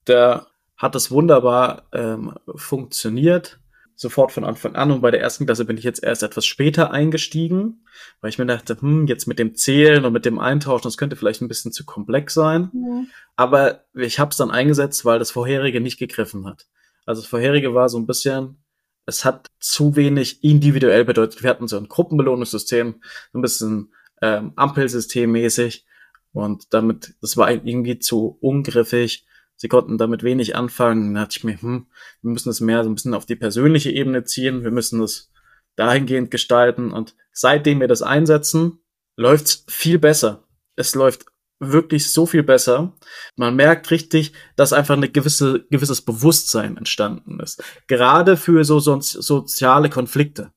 da 0.05 0.47
hat 0.77 0.95
es 0.95 1.11
wunderbar 1.11 1.87
ähm, 1.93 2.33
funktioniert 2.55 3.61
sofort 4.01 4.31
von 4.31 4.43
Anfang 4.43 4.75
an 4.75 4.89
und 4.89 5.01
bei 5.01 5.11
der 5.11 5.21
ersten 5.21 5.45
Klasse 5.45 5.63
bin 5.63 5.77
ich 5.77 5.83
jetzt 5.83 6.03
erst 6.03 6.23
etwas 6.23 6.47
später 6.47 6.89
eingestiegen, 6.89 7.85
weil 8.19 8.31
ich 8.31 8.39
mir 8.39 8.47
dachte, 8.47 8.75
hm, 8.81 9.05
jetzt 9.05 9.27
mit 9.27 9.37
dem 9.37 9.53
Zählen 9.53 10.05
und 10.05 10.11
mit 10.11 10.25
dem 10.25 10.39
Eintauschen, 10.39 10.85
das 10.85 10.97
könnte 10.97 11.15
vielleicht 11.15 11.41
ein 11.41 11.47
bisschen 11.47 11.71
zu 11.71 11.85
komplex 11.85 12.33
sein. 12.33 12.71
Mhm. 12.73 13.07
Aber 13.35 13.85
ich 13.93 14.17
habe 14.17 14.31
es 14.31 14.37
dann 14.37 14.49
eingesetzt, 14.49 15.05
weil 15.05 15.19
das 15.19 15.29
vorherige 15.29 15.81
nicht 15.81 15.99
gegriffen 15.99 16.47
hat. 16.47 16.65
Also 17.05 17.21
das 17.21 17.29
vorherige 17.29 17.75
war 17.75 17.89
so 17.89 17.99
ein 17.99 18.07
bisschen, 18.07 18.63
es 19.05 19.23
hat 19.23 19.51
zu 19.59 19.95
wenig 19.95 20.43
individuell 20.43 21.05
bedeutet. 21.05 21.43
Wir 21.43 21.51
hatten 21.51 21.67
so 21.67 21.77
ein 21.77 21.87
Gruppenbelohnungssystem, 21.87 23.01
so 23.31 23.37
ein 23.37 23.41
bisschen 23.43 23.93
ähm, 24.21 24.53
Ampelsystem 24.55 25.31
mäßig 25.31 25.85
und 26.33 26.73
damit, 26.73 27.15
das 27.21 27.37
war 27.37 27.51
irgendwie 27.51 27.99
zu 27.99 28.37
ungriffig 28.39 29.25
sie 29.61 29.67
konnten 29.67 29.99
damit 29.99 30.23
wenig 30.23 30.55
anfangen. 30.55 31.13
Da 31.13 31.21
dachte 31.21 31.37
ich 31.37 31.43
mir, 31.43 31.61
hm, 31.61 31.85
wir 32.23 32.31
müssen 32.31 32.49
es 32.49 32.61
mehr 32.61 32.83
so 32.83 32.89
ein 32.89 32.95
bisschen 32.95 33.13
auf 33.13 33.27
die 33.27 33.35
persönliche 33.35 33.91
Ebene 33.91 34.23
ziehen. 34.23 34.63
Wir 34.63 34.71
müssen 34.71 35.01
es 35.03 35.31
dahingehend 35.75 36.31
gestalten. 36.31 36.91
Und 36.91 37.15
seitdem 37.31 37.79
wir 37.79 37.87
das 37.87 38.01
einsetzen, 38.01 38.79
läuft's 39.15 39.63
viel 39.67 39.99
besser. 39.99 40.47
Es 40.75 40.95
läuft 40.95 41.25
wirklich 41.59 42.11
so 42.11 42.25
viel 42.25 42.41
besser. 42.41 42.97
Man 43.35 43.55
merkt 43.55 43.91
richtig, 43.91 44.33
dass 44.55 44.73
einfach 44.73 44.97
eine 44.97 45.09
gewisse, 45.09 45.67
gewisses 45.69 46.01
Bewusstsein 46.01 46.75
entstanden 46.75 47.39
ist. 47.39 47.63
Gerade 47.85 48.37
für 48.37 48.65
so, 48.65 48.79
so 48.79 48.99
soziale 48.99 49.91
Konflikte. 49.91 50.51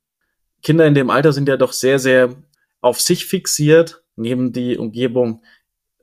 Kinder 0.62 0.86
in 0.86 0.94
dem 0.94 1.10
Alter 1.10 1.34
sind 1.34 1.46
ja 1.46 1.58
doch 1.58 1.74
sehr, 1.74 1.98
sehr 1.98 2.34
auf 2.84 3.00
sich 3.00 3.26
fixiert, 3.26 4.04
neben 4.16 4.52
die 4.52 4.76
Umgebung 4.76 5.42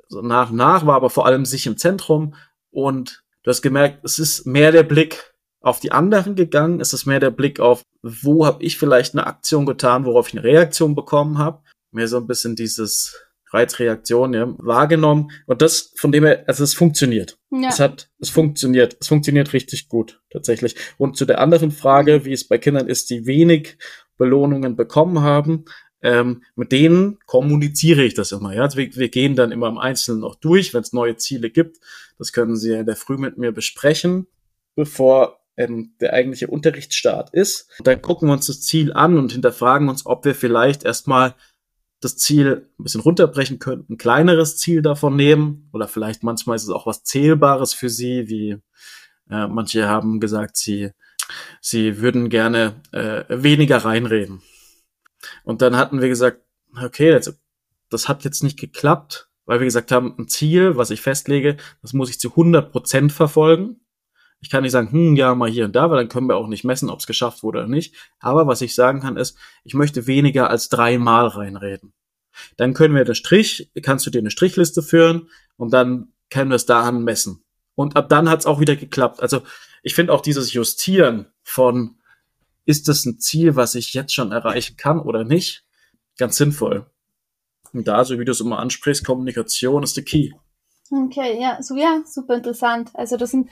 so 0.07 0.21
nach 0.21 0.50
und 0.50 0.57
nach, 0.57 0.85
war 0.85 0.95
aber 0.95 1.09
vor 1.09 1.25
allem 1.25 1.45
sich 1.45 1.67
im 1.67 1.77
Zentrum 1.77 2.35
und 2.71 3.23
du 3.43 3.50
hast 3.50 3.61
gemerkt, 3.61 4.03
es 4.03 4.19
ist 4.19 4.45
mehr 4.45 4.71
der 4.71 4.83
Blick 4.83 5.33
auf 5.61 5.79
die 5.79 5.91
anderen 5.91 6.35
gegangen, 6.35 6.81
es 6.81 6.91
ist 6.91 7.05
mehr 7.05 7.19
der 7.19 7.29
Blick 7.29 7.59
auf, 7.59 7.83
wo 8.01 8.45
habe 8.45 8.63
ich 8.63 8.77
vielleicht 8.77 9.13
eine 9.13 9.27
Aktion 9.27 9.65
getan, 9.65 10.05
worauf 10.05 10.27
ich 10.27 10.33
eine 10.33 10.43
Reaktion 10.43 10.95
bekommen 10.95 11.38
habe. 11.38 11.61
Mehr 11.91 12.07
so 12.07 12.17
ein 12.17 12.25
bisschen 12.25 12.55
dieses 12.55 13.15
Reizreaktion 13.51 14.33
ja, 14.33 14.47
wahrgenommen. 14.57 15.29
Und 15.45 15.61
das, 15.61 15.93
von 15.97 16.11
dem 16.11 16.25
her, 16.25 16.45
also 16.47 16.63
es 16.63 16.73
funktioniert. 16.73 17.37
Ja. 17.51 17.70
Es 17.70 17.79
hat, 17.79 18.09
es 18.20 18.29
funktioniert. 18.29 18.98
Es 19.00 19.07
funktioniert 19.07 19.53
richtig 19.53 19.87
gut, 19.87 20.22
tatsächlich. 20.31 20.75
Und 20.98 21.17
zu 21.17 21.25
der 21.25 21.39
anderen 21.39 21.72
Frage, 21.72 22.25
wie 22.25 22.33
es 22.33 22.48
bei 22.48 22.57
Kindern 22.57 22.87
ist, 22.87 23.09
die 23.09 23.27
wenig 23.27 23.77
Belohnungen 24.17 24.75
bekommen 24.75 25.22
haben, 25.22 25.65
ähm, 26.01 26.44
mit 26.55 26.72
denen 26.72 27.20
kommuniziere 27.25 28.03
ich 28.03 28.14
das 28.14 28.31
immer. 28.31 28.53
Ja? 28.53 28.64
Also 28.64 28.77
wir, 28.77 28.96
wir 28.96 29.09
gehen 29.09 29.35
dann 29.35 29.51
immer 29.51 29.68
im 29.68 29.77
Einzelnen 29.77 30.22
noch 30.22 30.35
durch, 30.35 30.74
wenn 30.74 30.81
es 30.81 30.94
neue 30.94 31.18
Ziele 31.18 31.50
gibt. 31.50 31.79
Das 32.18 32.33
können 32.33 32.55
Sie 32.55 32.74
in 32.74 32.85
der 32.85 32.96
Früh 32.96 33.18
mit 33.18 33.37
mir 33.37 33.51
besprechen, 33.51 34.27
bevor 34.75 35.40
ähm, 35.57 35.94
der 36.00 36.14
eigentliche 36.14 36.48
Unterrichtsstart 36.48 37.31
ist. 37.33 37.70
Und 37.79 37.87
dann 37.87 38.01
gucken 38.01 38.29
wir 38.29 38.33
uns 38.33 38.48
das 38.48 38.61
Ziel 38.61 38.94
an 38.94 39.18
und 39.18 39.31
hinterfragen 39.31 39.90
uns, 39.90 40.05
ob 40.05 40.25
wir 40.25 40.35
vielleicht 40.35 40.83
erstmal 40.83 41.35
das 42.00 42.18
Ziel 42.18 42.68
ein 42.79 42.83
bisschen 42.83 43.01
runterbrechen 43.01 43.59
könnten, 43.59 43.94
ein 43.94 43.98
kleineres 43.98 44.57
Ziel 44.57 44.81
davon 44.81 45.16
nehmen 45.16 45.70
oder 45.72 45.87
vielleicht 45.87 46.24
manchmal 46.24 46.55
ist 46.55 46.64
es 46.64 46.70
auch 46.70 46.87
was 46.87 47.03
Zählbares 47.03 47.75
für 47.75 47.90
Sie, 47.90 48.27
wie 48.27 48.57
äh, 49.31 49.48
manche 49.48 49.87
haben 49.87 50.20
gesagt, 50.20 50.57
sie, 50.57 50.92
sie 51.61 52.00
würden 52.00 52.29
gerne 52.29 52.81
äh, 52.92 53.24
weniger 53.29 53.77
reinreden. 53.77 54.42
Und 55.44 55.62
dann 55.62 55.77
hatten 55.77 56.01
wir 56.01 56.10
gesagt, 56.10 56.42
okay, 56.81 57.12
das, 57.12 57.40
das 57.90 58.07
hat 58.07 58.24
jetzt 58.24 58.44
nicht 58.44 58.60
geklappt, 58.60 59.29
weil 59.46 59.60
wir 59.60 59.66
gesagt 59.66 59.92
haben, 59.92 60.16
ein 60.18 60.27
Ziel, 60.27 60.77
was 60.77 60.92
ich 60.92 61.01
festlege, 61.01 61.57
das 61.81 61.94
muss 61.94 62.10
ich 62.10 62.20
zu 62.20 62.29
100 62.29 62.72
Prozent 62.72 63.12
verfolgen. 63.12 63.81
Ich 64.40 64.50
kann 64.50 64.64
nicht 64.64 64.72
sagen, 64.72 64.92
hm, 64.92 65.16
ja, 65.16 65.36
mal 65.36 65.50
hier 65.50 65.66
und 65.66 65.75
da, 65.75 65.90
weil 65.90 65.98
dann 65.98 66.10
können 66.10 66.27
wir 66.27 66.36
auch 66.36 66.48
nicht 66.48 66.64
messen, 66.64 66.90
ob 66.90 67.00
es 67.00 67.07
geschafft 67.07 67.44
wurde 67.44 67.60
oder 67.60 67.68
nicht. 67.68 67.96
Aber 68.20 68.48
was 68.48 68.62
ich 68.62 68.74
sagen 68.74 69.01
kann, 69.01 69.18
ist, 69.18 69.38
ich 69.64 69.75
möchte 69.75 70.07
weniger 70.07 70.50
als 70.50 70.70
dreimal 70.70 71.27
reinreden. 71.27 71.94
Dann 72.57 72.74
können 72.74 72.96
wir 72.96 73.05
den 73.05 73.14
Strich, 73.14 73.72
kannst 73.84 74.05
du 74.05 74.10
dir 74.10 74.20
eine 74.20 74.31
Strichliste 74.31 74.81
führen 74.81 75.29
und 75.57 75.74
dann 75.74 76.14
können 76.29 76.50
wir 76.50 76.55
es 76.55 76.66
daran 76.66 77.03
messen. 77.03 77.44
Und 77.75 77.96
ab 77.96 78.10
dann 78.10 78.29
hat 78.29 78.40
es 78.40 78.46
auch 78.46 78.60
wieder 78.60 78.75
geklappt. 78.75 79.22
Also 79.22 79.44
ich 79.84 79.96
finde 79.96 80.14
auch 80.14 80.22
dieses 80.22 80.53
Justieren 80.53 81.27
von 81.44 81.98
ist 82.65 82.87
das 82.87 83.05
ein 83.05 83.19
Ziel, 83.19 83.55
was 83.55 83.75
ich 83.75 83.93
jetzt 83.93 84.13
schon 84.13 84.31
erreichen 84.31 84.77
kann 84.77 85.00
oder 85.00 85.24
nicht? 85.24 85.63
Ganz 86.17 86.37
sinnvoll. 86.37 86.85
Und 87.74 87.87
da, 87.87 88.03
so 88.03 88.19
wie 88.19 88.25
du 88.25 88.31
es 88.31 88.41
immer 88.41 88.59
ansprichst, 88.59 89.05
Kommunikation 89.05 89.83
ist 89.83 89.95
der 89.97 90.03
Key. 90.03 90.31
Okay, 90.91 91.39
ja, 91.41 91.61
so 91.61 91.75
ja, 91.75 92.01
super 92.05 92.35
interessant. 92.35 92.91
Also 92.93 93.15
das 93.15 93.31
sind 93.31 93.50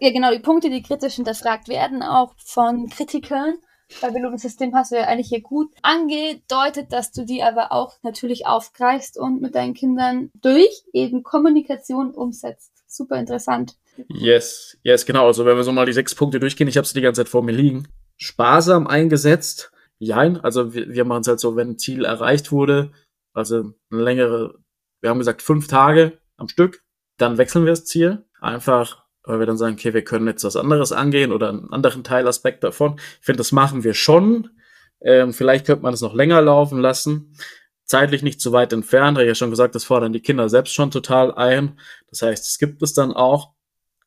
ja 0.00 0.10
genau 0.10 0.32
die 0.32 0.40
Punkte, 0.40 0.70
die 0.70 0.82
kritisch 0.82 1.14
hinterfragt 1.14 1.68
werden, 1.68 2.02
auch 2.02 2.34
von 2.44 2.88
Kritikern. 2.88 3.54
Bei 4.00 4.10
Belohnungssystem 4.10 4.74
hast 4.74 4.90
du 4.90 4.96
ja 4.96 5.04
eigentlich 5.04 5.28
hier 5.28 5.42
gut 5.42 5.70
angedeutet, 5.82 6.92
dass 6.92 7.12
du 7.12 7.24
die 7.24 7.42
aber 7.42 7.70
auch 7.70 7.94
natürlich 8.02 8.46
aufgreifst 8.46 9.16
und 9.18 9.40
mit 9.40 9.54
deinen 9.54 9.74
Kindern 9.74 10.30
durch 10.42 10.84
eben 10.92 11.22
Kommunikation 11.22 12.10
umsetzt. 12.10 12.72
Super 12.88 13.16
interessant. 13.20 13.76
Yes, 14.08 14.76
yes, 14.82 15.06
genau. 15.06 15.26
Also 15.26 15.44
wenn 15.44 15.56
wir 15.56 15.62
so 15.62 15.70
mal 15.70 15.86
die 15.86 15.92
sechs 15.92 16.14
Punkte 16.14 16.40
durchgehen, 16.40 16.66
ich 16.66 16.76
habe 16.76 16.86
sie 16.86 16.94
die 16.94 17.02
ganze 17.02 17.20
Zeit 17.20 17.28
vor 17.28 17.42
mir 17.42 17.52
liegen 17.52 17.86
sparsam 18.16 18.86
eingesetzt. 18.86 19.72
Jein, 19.98 20.40
also 20.40 20.74
wir, 20.74 20.88
wir 20.88 21.04
machen 21.04 21.22
es 21.22 21.28
halt 21.28 21.40
so, 21.40 21.56
wenn 21.56 21.70
ein 21.70 21.78
Ziel 21.78 22.04
erreicht 22.04 22.52
wurde, 22.52 22.92
also 23.32 23.72
eine 23.90 24.02
längere, 24.02 24.58
wir 25.00 25.10
haben 25.10 25.18
gesagt 25.18 25.42
fünf 25.42 25.66
Tage 25.66 26.18
am 26.36 26.48
Stück, 26.48 26.82
dann 27.16 27.38
wechseln 27.38 27.64
wir 27.64 27.72
das 27.72 27.84
Ziel. 27.84 28.24
Einfach, 28.40 29.04
weil 29.22 29.38
wir 29.38 29.46
dann 29.46 29.56
sagen, 29.56 29.74
okay, 29.74 29.94
wir 29.94 30.04
können 30.04 30.26
jetzt 30.26 30.44
was 30.44 30.56
anderes 30.56 30.92
angehen 30.92 31.32
oder 31.32 31.48
einen 31.48 31.72
anderen 31.72 32.04
Teilaspekt 32.04 32.62
davon. 32.64 32.96
Ich 33.20 33.24
finde, 33.24 33.38
das 33.38 33.52
machen 33.52 33.84
wir 33.84 33.94
schon. 33.94 34.50
Ähm, 35.00 35.32
vielleicht 35.32 35.66
könnte 35.66 35.82
man 35.82 35.92
das 35.92 36.00
noch 36.00 36.14
länger 36.14 36.40
laufen 36.42 36.80
lassen. 36.80 37.36
Zeitlich 37.84 38.22
nicht 38.22 38.40
zu 38.40 38.52
weit 38.52 38.72
entfernt, 38.72 39.16
habe 39.16 39.24
ich 39.24 39.28
ja 39.28 39.34
schon 39.34 39.50
gesagt, 39.50 39.74
das 39.74 39.84
fordern 39.84 40.12
die 40.12 40.22
Kinder 40.22 40.48
selbst 40.48 40.74
schon 40.74 40.90
total 40.90 41.34
ein. 41.34 41.78
Das 42.08 42.22
heißt, 42.22 42.46
es 42.46 42.58
gibt 42.58 42.82
es 42.82 42.94
dann 42.94 43.12
auch 43.12 43.52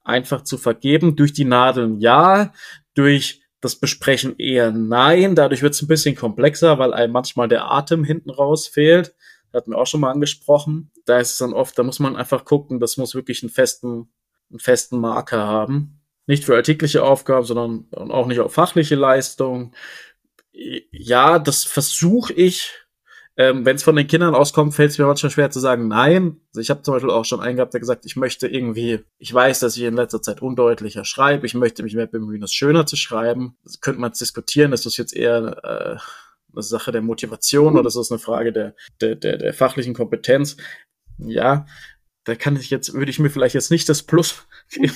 einfach 0.04 0.44
zu 0.44 0.58
vergeben 0.58 1.16
durch 1.16 1.34
die 1.34 1.46
Nadeln, 1.46 2.00
ja, 2.00 2.54
durch 2.96 3.42
das 3.62 3.76
Besprechen 3.76 4.38
eher 4.38 4.72
nein. 4.72 5.36
Dadurch 5.36 5.62
wird 5.62 5.74
es 5.74 5.82
ein 5.82 5.88
bisschen 5.88 6.16
komplexer, 6.16 6.80
weil 6.80 6.94
einem 6.94 7.14
manchmal 7.14 7.48
der 7.48 7.72
Atem 7.72 8.04
hinten 8.04 8.30
raus 8.30 8.68
fehlt. 8.68 9.16
Hatten 9.54 9.72
wir 9.72 9.78
auch 9.78 9.88
schon 9.88 10.02
mal 10.02 10.12
angesprochen. 10.12 10.92
Da 11.06 11.20
ist 11.20 11.32
es 11.32 11.38
dann 11.38 11.54
oft, 11.54 11.78
da 11.80 11.84
muss 11.84 12.00
man 12.00 12.16
einfach 12.16 12.46
gucken, 12.46 12.80
das 12.80 12.98
muss 12.98 13.16
wirklich 13.16 13.42
einen 13.42 13.50
festen, 13.50 14.10
einen 14.50 14.60
festen 14.60 15.00
Marker 15.00 15.48
haben. 15.48 16.02
Nicht 16.28 16.44
für 16.44 16.56
alltägliche 16.56 17.04
Aufgaben, 17.04 17.46
sondern 17.46 17.88
auch 18.12 18.28
nicht 18.28 18.40
auf 18.40 18.54
fachliche 18.54 18.96
Leistung. 18.96 19.74
Ja, 20.52 21.40
das 21.40 21.64
versuche 21.64 22.34
ich 22.34 22.87
ähm, 23.40 23.66
Wenn 23.66 23.76
es 23.76 23.84
von 23.84 23.96
den 23.96 24.08
Kindern 24.08 24.34
auskommt, 24.34 24.74
fällt 24.74 24.90
es 24.90 24.98
mir 24.98 25.06
manchmal 25.06 25.30
schwer 25.30 25.52
zu 25.52 25.60
sagen, 25.60 25.88
nein. 25.88 26.42
Also 26.50 26.62
ich 26.62 26.72
habe 26.72 26.82
zum 26.82 26.96
Beispiel 26.96 27.12
auch 27.12 27.24
schon 27.24 27.40
einen 27.40 27.58
gehabt, 27.58 27.72
der 27.72 27.80
gesagt, 27.80 28.06
ich 28.06 28.16
möchte 28.16 28.48
irgendwie, 28.48 29.06
ich 29.20 29.32
weiß, 29.32 29.60
dass 29.60 29.78
ich 29.78 29.84
in 29.84 29.96
letzter 29.96 30.24
Zeit 30.24 30.42
undeutlicher 30.42 31.06
schreibe, 31.06 31.46
ich 31.46 31.54
möchte 31.54 31.84
mich 31.84 31.94
mehr 31.94 32.08
bemühen, 32.08 32.42
es 32.42 32.52
schöner 32.52 32.88
zu 32.88 32.96
schreiben. 32.96 33.56
Das 33.64 33.80
könnte 33.80 34.02
man 34.02 34.12
diskutieren, 34.12 34.74
ist 34.74 34.88
das 34.88 34.98
jetzt 34.98 35.16
eher 35.16 35.64
äh, 35.64 35.98
eine 36.52 36.64
Sache 36.64 36.92
der 36.92 37.02
Motivation 37.02 37.78
oder 37.78 37.88
ist 37.88 37.98
das 37.98 38.12
eine 38.12 38.20
Frage 38.20 38.52
der, 38.52 38.76
der, 39.02 39.16
der, 39.16 39.38
der 39.38 39.54
fachlichen 39.54 39.94
Kompetenz? 39.94 40.58
Ja, 41.20 41.68
da 42.28 42.36
kann 42.36 42.58
ich 42.58 42.70
jetzt, 42.70 42.94
würde 42.94 43.10
ich 43.10 43.20
mir 43.20 43.30
vielleicht 43.30 43.56
jetzt 43.56 43.72
nicht 43.72 43.88
das 43.88 44.04
Plus 44.04 44.46
geben. 44.70 44.94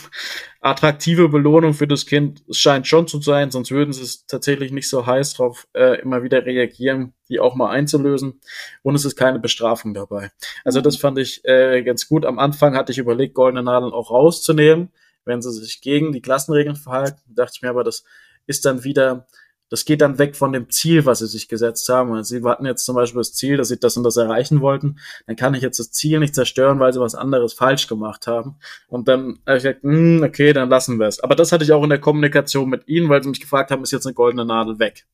Attraktive 0.59 1.29
Belohnung 1.29 1.73
für 1.73 1.87
das 1.87 2.05
Kind. 2.05 2.43
Es 2.49 2.57
scheint 2.57 2.87
schon 2.87 3.07
zu 3.07 3.21
sein, 3.21 3.51
sonst 3.51 3.71
würden 3.71 3.93
sie 3.93 4.03
es 4.03 4.25
tatsächlich 4.25 4.73
nicht 4.73 4.89
so 4.89 5.05
heiß 5.05 5.35
drauf 5.35 5.65
äh, 5.73 6.01
immer 6.01 6.23
wieder 6.23 6.45
reagieren, 6.45 7.13
die 7.29 7.39
auch 7.39 7.55
mal 7.55 7.69
einzulösen. 7.69 8.41
Und 8.83 8.95
es 8.95 9.05
ist 9.05 9.15
keine 9.15 9.39
Bestrafung 9.39 9.93
dabei. 9.93 10.31
Also 10.65 10.81
das 10.81 10.97
fand 10.97 11.19
ich 11.19 11.45
äh, 11.45 11.83
ganz 11.83 12.09
gut. 12.09 12.25
Am 12.25 12.37
Anfang 12.37 12.75
hatte 12.75 12.91
ich 12.91 12.97
überlegt, 12.97 13.33
goldene 13.33 13.63
Nadeln 13.63 13.93
auch 13.93 14.11
rauszunehmen, 14.11 14.91
wenn 15.23 15.41
sie 15.41 15.53
sich 15.53 15.79
gegen 15.79 16.11
die 16.11 16.21
Klassenregeln 16.21 16.75
verhalten. 16.75 17.21
dachte 17.27 17.53
ich 17.55 17.61
mir 17.61 17.69
aber, 17.69 17.85
das 17.85 18.03
ist 18.45 18.65
dann 18.65 18.83
wieder 18.83 19.25
das 19.71 19.85
geht 19.85 20.01
dann 20.01 20.19
weg 20.19 20.35
von 20.35 20.51
dem 20.51 20.69
Ziel, 20.69 21.05
was 21.05 21.19
sie 21.19 21.27
sich 21.27 21.47
gesetzt 21.47 21.87
haben. 21.87 22.11
Und 22.11 22.25
sie 22.25 22.43
hatten 22.43 22.65
jetzt 22.65 22.83
zum 22.83 22.93
Beispiel 22.93 23.21
das 23.21 23.33
Ziel, 23.33 23.55
dass 23.55 23.69
sie 23.69 23.79
das 23.79 23.95
und 23.95 24.03
das 24.03 24.17
erreichen 24.17 24.59
wollten. 24.59 24.99
Dann 25.27 25.37
kann 25.37 25.53
ich 25.53 25.61
jetzt 25.61 25.79
das 25.79 25.91
Ziel 25.91 26.19
nicht 26.19 26.35
zerstören, 26.35 26.81
weil 26.81 26.91
sie 26.91 26.99
was 26.99 27.15
anderes 27.15 27.53
falsch 27.53 27.87
gemacht 27.87 28.27
haben. 28.27 28.57
Und 28.89 29.07
dann 29.07 29.39
habe 29.47 29.57
ich 29.57 29.63
gesagt, 29.63 29.83
hm, 29.83 30.23
okay, 30.23 30.51
dann 30.51 30.67
lassen 30.67 30.99
wir 30.99 31.07
es. 31.07 31.21
Aber 31.21 31.35
das 31.35 31.53
hatte 31.53 31.63
ich 31.63 31.71
auch 31.71 31.83
in 31.83 31.89
der 31.89 32.01
Kommunikation 32.01 32.69
mit 32.69 32.89
ihnen, 32.89 33.07
weil 33.07 33.23
sie 33.23 33.29
mich 33.29 33.39
gefragt 33.39 33.71
haben, 33.71 33.81
ist 33.81 33.91
jetzt 33.91 34.05
eine 34.05 34.13
goldene 34.13 34.43
Nadel 34.43 34.77
weg? 34.77 35.05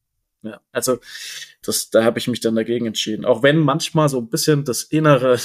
Ja, 0.42 0.60
also 0.72 0.98
das, 1.62 1.92
da 1.92 2.04
habe 2.04 2.18
ich 2.18 2.28
mich 2.28 2.40
dann 2.40 2.56
dagegen 2.56 2.88
entschieden. 2.88 3.26
Auch 3.26 3.44
wenn 3.44 3.60
manchmal 3.60 4.10
so 4.10 4.18
ein 4.18 4.30
bisschen 4.30 4.66
das 4.66 4.82
Innere, 4.82 5.38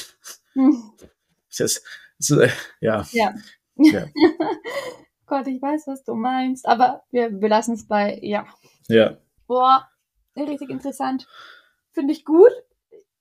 hm. 0.55 0.90
das, 1.59 1.83
das, 2.18 2.51
ja. 2.81 3.07
ja. 3.12 3.35
ja. 3.77 4.07
Gott, 5.33 5.47
ich 5.47 5.62
weiß, 5.62 5.87
was 5.87 6.05
du 6.05 6.14
meinst, 6.14 6.68
aber 6.68 7.05
wir, 7.11 7.40
wir 7.40 7.49
lassen 7.49 7.73
es 7.73 7.88
bei, 7.88 8.18
ja. 8.21 8.45
Ja. 8.88 9.16
Boah, 9.47 9.88
richtig 10.37 10.68
interessant. 10.68 11.27
Finde 11.92 12.12
ich 12.12 12.27
gut. 12.27 12.53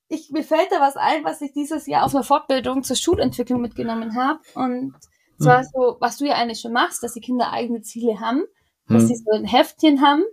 Ich, 0.09 0.29
mir 0.29 0.43
fällt 0.43 0.73
da 0.73 0.81
was 0.81 0.97
ein, 0.97 1.23
was 1.23 1.39
ich 1.39 1.53
dieses 1.53 1.87
Jahr 1.87 2.03
auf 2.03 2.13
einer 2.13 2.25
Fortbildung 2.25 2.83
zur 2.83 2.97
Schulentwicklung 2.97 3.61
mitgenommen 3.61 4.17
habe. 4.17 4.41
Und 4.55 4.93
zwar 5.39 5.59
hm. 5.59 5.67
so, 5.73 5.95
was 6.01 6.17
du 6.17 6.25
ja 6.25 6.33
eigentlich 6.33 6.59
schon 6.59 6.73
machst, 6.73 7.01
dass 7.01 7.13
die 7.13 7.21
Kinder 7.21 7.53
eigene 7.53 7.81
Ziele 7.81 8.19
haben, 8.19 8.39
hm. 8.87 8.97
dass 8.97 9.07
sie 9.07 9.15
so 9.15 9.31
ein 9.31 9.45
Heftchen 9.45 10.01
haben, 10.01 10.23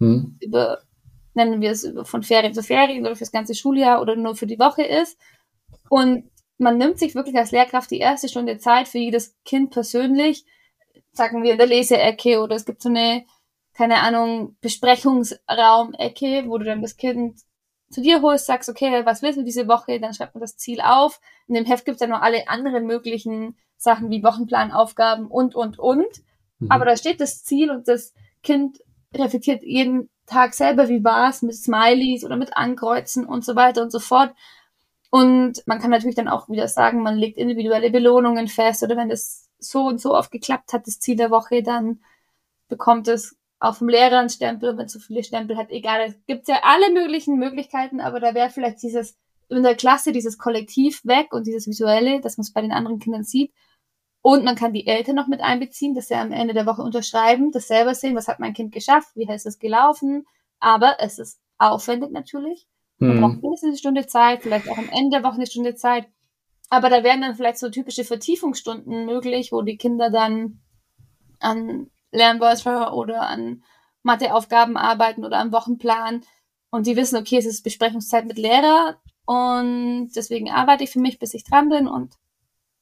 hm. 0.00 0.38
über, 0.42 0.80
nennen 1.34 1.60
wir 1.60 1.70
es 1.70 1.84
über 1.84 2.04
von 2.04 2.24
Ferien 2.24 2.52
zu 2.52 2.64
Ferien 2.64 3.06
oder 3.06 3.14
fürs 3.14 3.30
ganze 3.30 3.54
Schuljahr 3.54 4.02
oder 4.02 4.16
nur 4.16 4.34
für 4.34 4.48
die 4.48 4.58
Woche 4.58 4.82
ist. 4.82 5.16
Und 5.88 6.32
man 6.56 6.78
nimmt 6.78 6.98
sich 6.98 7.14
wirklich 7.14 7.36
als 7.36 7.52
Lehrkraft 7.52 7.92
die 7.92 8.00
erste 8.00 8.28
Stunde 8.28 8.58
Zeit 8.58 8.88
für 8.88 8.98
jedes 8.98 9.36
Kind 9.44 9.70
persönlich, 9.70 10.44
sagen 11.18 11.42
wir 11.42 11.52
in 11.52 11.58
der 11.58 11.66
Leseecke 11.66 12.40
oder 12.40 12.56
es 12.56 12.64
gibt 12.64 12.80
so 12.80 12.88
eine 12.88 13.24
keine 13.78 14.00
Ahnung, 14.02 14.56
Besprechungsraum-Ecke, 14.60 16.46
wo 16.48 16.58
du 16.58 16.64
dann 16.64 16.82
das 16.82 16.96
Kind 16.96 17.38
zu 17.90 18.02
dir 18.02 18.22
holst, 18.22 18.46
sagst, 18.46 18.68
okay, 18.68 19.06
was 19.06 19.22
willst 19.22 19.38
du 19.38 19.44
diese 19.44 19.68
Woche? 19.68 20.00
Dann 20.00 20.12
schreibt 20.12 20.34
man 20.34 20.40
das 20.40 20.56
Ziel 20.56 20.80
auf. 20.80 21.20
In 21.46 21.54
dem 21.54 21.64
Heft 21.64 21.84
gibt 21.84 21.94
es 21.94 22.00
ja 22.00 22.08
noch 22.08 22.20
alle 22.20 22.48
anderen 22.48 22.86
möglichen 22.86 23.56
Sachen 23.76 24.10
wie 24.10 24.24
Wochenplanaufgaben 24.24 25.28
und, 25.28 25.54
und, 25.54 25.78
und. 25.78 26.08
Mhm. 26.58 26.72
Aber 26.72 26.86
da 26.86 26.96
steht 26.96 27.20
das 27.20 27.44
Ziel 27.44 27.70
und 27.70 27.86
das 27.86 28.14
Kind 28.42 28.80
reflektiert 29.14 29.62
jeden 29.62 30.10
Tag 30.26 30.54
selber, 30.54 30.88
wie 30.88 31.04
war 31.04 31.30
es, 31.30 31.42
mit 31.42 31.54
Smileys 31.54 32.24
oder 32.24 32.36
mit 32.36 32.56
Ankreuzen 32.56 33.26
und 33.26 33.44
so 33.44 33.54
weiter 33.54 33.82
und 33.82 33.92
so 33.92 34.00
fort. 34.00 34.34
Und 35.10 35.62
man 35.66 35.78
kann 35.78 35.92
natürlich 35.92 36.16
dann 36.16 36.26
auch 36.26 36.48
wieder 36.48 36.66
sagen, 36.66 37.04
man 37.04 37.16
legt 37.16 37.38
individuelle 37.38 37.92
Belohnungen 37.92 38.48
fest 38.48 38.82
oder 38.82 38.96
wenn 38.96 39.08
das 39.08 39.47
so 39.58 39.82
und 39.86 40.00
so 40.00 40.14
oft 40.14 40.30
geklappt 40.30 40.72
hat, 40.72 40.86
das 40.86 41.00
Ziel 41.00 41.16
der 41.16 41.30
Woche, 41.30 41.62
dann 41.62 42.00
bekommt 42.68 43.08
es 43.08 43.36
auf 43.60 43.78
dem 43.78 43.88
Lehrer 43.88 44.18
einen 44.18 44.30
Stempel, 44.30 44.76
wenn 44.76 44.88
zu 44.88 45.00
viele 45.00 45.24
Stempel 45.24 45.56
hat, 45.56 45.70
egal. 45.70 46.00
Es 46.02 46.14
gibt 46.26 46.48
ja 46.48 46.60
alle 46.62 46.92
möglichen 46.92 47.38
Möglichkeiten, 47.38 48.00
aber 48.00 48.20
da 48.20 48.34
wäre 48.34 48.50
vielleicht 48.50 48.82
dieses 48.82 49.16
in 49.48 49.62
der 49.62 49.74
Klasse 49.74 50.12
dieses 50.12 50.38
Kollektiv 50.38 51.04
weg 51.04 51.32
und 51.32 51.46
dieses 51.46 51.66
Visuelle, 51.66 52.20
dass 52.20 52.36
man 52.36 52.42
es 52.42 52.52
bei 52.52 52.60
den 52.60 52.72
anderen 52.72 52.98
Kindern 52.98 53.24
sieht. 53.24 53.52
Und 54.20 54.44
man 54.44 54.56
kann 54.56 54.72
die 54.72 54.86
Eltern 54.86 55.16
noch 55.16 55.26
mit 55.26 55.40
einbeziehen, 55.40 55.94
dass 55.94 56.08
sie 56.08 56.14
am 56.14 56.32
Ende 56.32 56.52
der 56.52 56.66
Woche 56.66 56.82
unterschreiben, 56.82 57.50
das 57.50 57.68
selber 57.68 57.94
sehen, 57.94 58.14
was 58.14 58.28
hat 58.28 58.40
mein 58.40 58.52
Kind 58.52 58.72
geschafft, 58.72 59.08
wie 59.14 59.26
heißt 59.26 59.46
es 59.46 59.58
gelaufen. 59.58 60.26
Aber 60.60 60.96
es 60.98 61.18
ist 61.18 61.40
aufwendig 61.56 62.10
natürlich. 62.10 62.66
Man 62.98 63.12
hm. 63.12 63.20
braucht 63.20 63.42
mindestens 63.42 63.68
eine 63.68 63.78
Stunde 63.78 64.06
Zeit, 64.06 64.42
vielleicht 64.42 64.68
auch 64.68 64.76
am 64.76 64.88
Ende 64.90 65.18
der 65.18 65.22
Woche 65.22 65.36
eine 65.36 65.46
Stunde 65.46 65.76
Zeit. 65.76 66.08
Aber 66.70 66.90
da 66.90 67.02
wären 67.02 67.22
dann 67.22 67.34
vielleicht 67.34 67.58
so 67.58 67.70
typische 67.70 68.04
Vertiefungsstunden 68.04 69.06
möglich, 69.06 69.52
wo 69.52 69.62
die 69.62 69.76
Kinder 69.76 70.10
dann 70.10 70.60
an 71.40 71.90
Lernworte 72.10 72.92
oder 72.92 73.22
an 73.22 73.62
Matheaufgaben 74.02 74.76
arbeiten 74.76 75.24
oder 75.24 75.38
am 75.38 75.52
Wochenplan 75.52 76.22
und 76.70 76.86
die 76.86 76.96
wissen, 76.96 77.16
okay, 77.16 77.38
es 77.38 77.46
ist 77.46 77.62
Besprechungszeit 77.64 78.26
mit 78.26 78.38
Lehrer 78.38 78.98
und 79.24 80.10
deswegen 80.14 80.50
arbeite 80.50 80.84
ich 80.84 80.90
für 80.90 81.00
mich, 81.00 81.18
bis 81.18 81.34
ich 81.34 81.44
dran 81.44 81.68
bin 81.68 81.86
und 81.86 82.14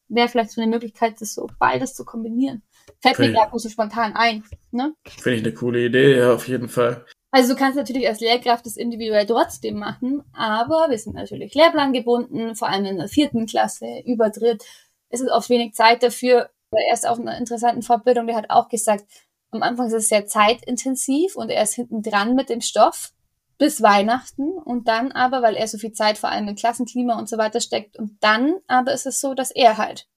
wäre 0.09 0.29
vielleicht 0.29 0.51
so 0.51 0.61
eine 0.61 0.70
Möglichkeit, 0.70 1.20
das 1.20 1.35
so 1.35 1.49
beides 1.59 1.94
zu 1.94 2.05
kombinieren. 2.05 2.62
Fällt 3.01 3.18
mir 3.18 3.33
gerade 3.33 3.59
so 3.59 3.68
spontan 3.68 4.14
ein. 4.14 4.44
Ne? 4.70 4.94
Finde 5.05 5.38
ich 5.38 5.44
eine 5.44 5.55
coole 5.55 5.87
Idee, 5.87 6.18
ja, 6.18 6.33
auf 6.33 6.46
jeden 6.46 6.68
Fall. 6.68 7.05
Also 7.31 7.53
du 7.53 7.59
kannst 7.59 7.77
natürlich 7.77 8.09
als 8.09 8.21
Lehrkraft 8.21 8.65
das 8.65 8.77
individuell 8.77 9.27
trotzdem 9.27 9.79
machen, 9.79 10.23
aber 10.33 10.87
wir 10.89 10.99
sind 10.99 11.15
natürlich 11.15 11.55
lehrplangebunden, 11.55 12.55
vor 12.55 12.69
allem 12.69 12.85
in 12.85 12.99
der 12.99 13.09
vierten 13.09 13.47
Klasse, 13.47 14.03
Übertritt. 14.05 14.65
Es 15.09 15.21
ist 15.21 15.31
oft 15.31 15.51
wenig 15.51 15.75
Zeit 15.75 16.03
dafür 16.03 16.51
er 16.71 16.95
ist 16.95 17.07
auf 17.07 17.19
einer 17.19 17.39
interessanten 17.39 17.83
Fortbildung, 17.83 18.27
der 18.27 18.37
hat 18.37 18.51
auch 18.51 18.69
gesagt, 18.69 19.05
am 19.51 19.62
Anfang 19.62 19.87
ist 19.87 19.93
es 19.93 20.09
sehr 20.09 20.27
zeitintensiv 20.27 21.37
und 21.37 21.51
er 21.51 21.62
ist 21.62 21.75
hinten 21.75 22.03
dran 22.03 22.35
mit 22.35 22.49
dem 22.49 22.61
Stoff 22.61 23.12
bis 23.59 23.81
Weihnachten 23.81 24.53
und 24.53 24.89
dann 24.89 25.12
aber, 25.12 25.41
weil 25.41 25.57
er 25.57 25.67
so 25.67 25.79
viel 25.79 25.93
Zeit 25.93 26.19
vor 26.19 26.31
allem 26.31 26.49
im 26.49 26.57
Klassenklima 26.57 27.19
und 27.19 27.29
so 27.29 27.39
weiter 27.39 27.61
steckt 27.61 27.99
und 27.99 28.19
dann 28.21 28.57
aber 28.67 28.93
ist 28.93 29.07
es 29.07 29.21
so, 29.21 29.35
dass 29.35 29.51
er 29.51 29.79
halt 29.79 30.09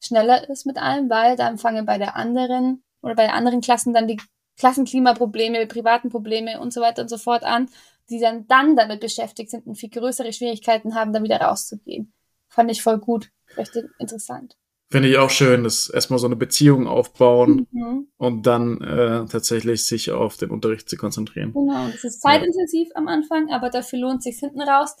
schneller 0.00 0.48
ist 0.50 0.66
mit 0.66 0.76
allem, 0.76 1.08
weil 1.08 1.36
dann 1.36 1.58
fangen 1.58 1.86
bei 1.86 1.96
der 1.96 2.16
anderen 2.16 2.82
oder 3.00 3.14
bei 3.14 3.30
anderen 3.30 3.60
Klassen 3.60 3.94
dann 3.94 4.08
die 4.08 4.20
Klassenklimaprobleme, 4.62 5.66
privaten 5.66 6.08
Probleme 6.08 6.60
und 6.60 6.72
so 6.72 6.80
weiter 6.80 7.02
und 7.02 7.08
so 7.08 7.18
fort 7.18 7.42
an, 7.42 7.68
die 8.10 8.20
dann 8.20 8.46
dann 8.46 8.76
damit 8.76 9.00
beschäftigt 9.00 9.50
sind 9.50 9.66
und 9.66 9.74
viel 9.74 9.90
größere 9.90 10.32
Schwierigkeiten 10.32 10.94
haben, 10.94 11.12
dann 11.12 11.24
wieder 11.24 11.40
rauszugehen. 11.40 12.12
Fand 12.48 12.70
ich 12.70 12.80
voll 12.80 12.98
gut, 12.98 13.32
recht 13.56 13.72
interessant. 13.98 14.56
Finde 14.88 15.08
ich 15.08 15.18
auch 15.18 15.30
schön, 15.30 15.64
dass 15.64 15.88
erstmal 15.88 16.20
so 16.20 16.26
eine 16.26 16.36
Beziehung 16.36 16.86
aufbauen 16.86 17.66
mhm. 17.72 18.06
und 18.18 18.46
dann 18.46 18.80
äh, 18.82 19.26
tatsächlich 19.26 19.84
sich 19.84 20.12
auf 20.12 20.36
den 20.36 20.50
Unterricht 20.50 20.88
zu 20.88 20.96
konzentrieren. 20.96 21.52
Genau, 21.54 21.88
das 21.90 22.04
ist 22.04 22.20
zeitintensiv 22.20 22.88
ja. 22.90 22.96
am 22.96 23.08
Anfang, 23.08 23.50
aber 23.50 23.68
dafür 23.68 23.98
lohnt 23.98 24.22
sich 24.22 24.38
hinten 24.38 24.60
raus. 24.60 24.94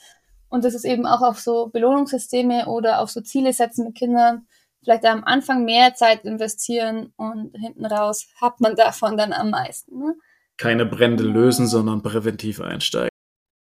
Und 0.48 0.64
das 0.64 0.74
ist 0.74 0.84
eben 0.84 1.06
auch 1.06 1.22
auf 1.22 1.38
so 1.38 1.68
Belohnungssysteme 1.68 2.66
oder 2.66 3.00
auf 3.00 3.10
so 3.10 3.20
Ziele 3.20 3.52
setzen 3.52 3.84
mit 3.84 3.94
Kindern. 3.94 4.48
Vielleicht 4.82 5.04
am 5.04 5.24
Anfang 5.24 5.64
mehr 5.64 5.94
Zeit 5.94 6.24
investieren 6.24 7.12
und 7.16 7.56
hinten 7.56 7.86
raus 7.86 8.28
hat 8.40 8.60
man 8.60 8.74
davon 8.74 9.16
dann 9.16 9.32
am 9.32 9.50
meisten. 9.50 9.98
Ne? 9.98 10.14
Keine 10.56 10.86
Brände 10.86 11.24
lösen, 11.24 11.66
sondern 11.66 12.02
präventiv 12.02 12.60
einsteigen. 12.60 13.12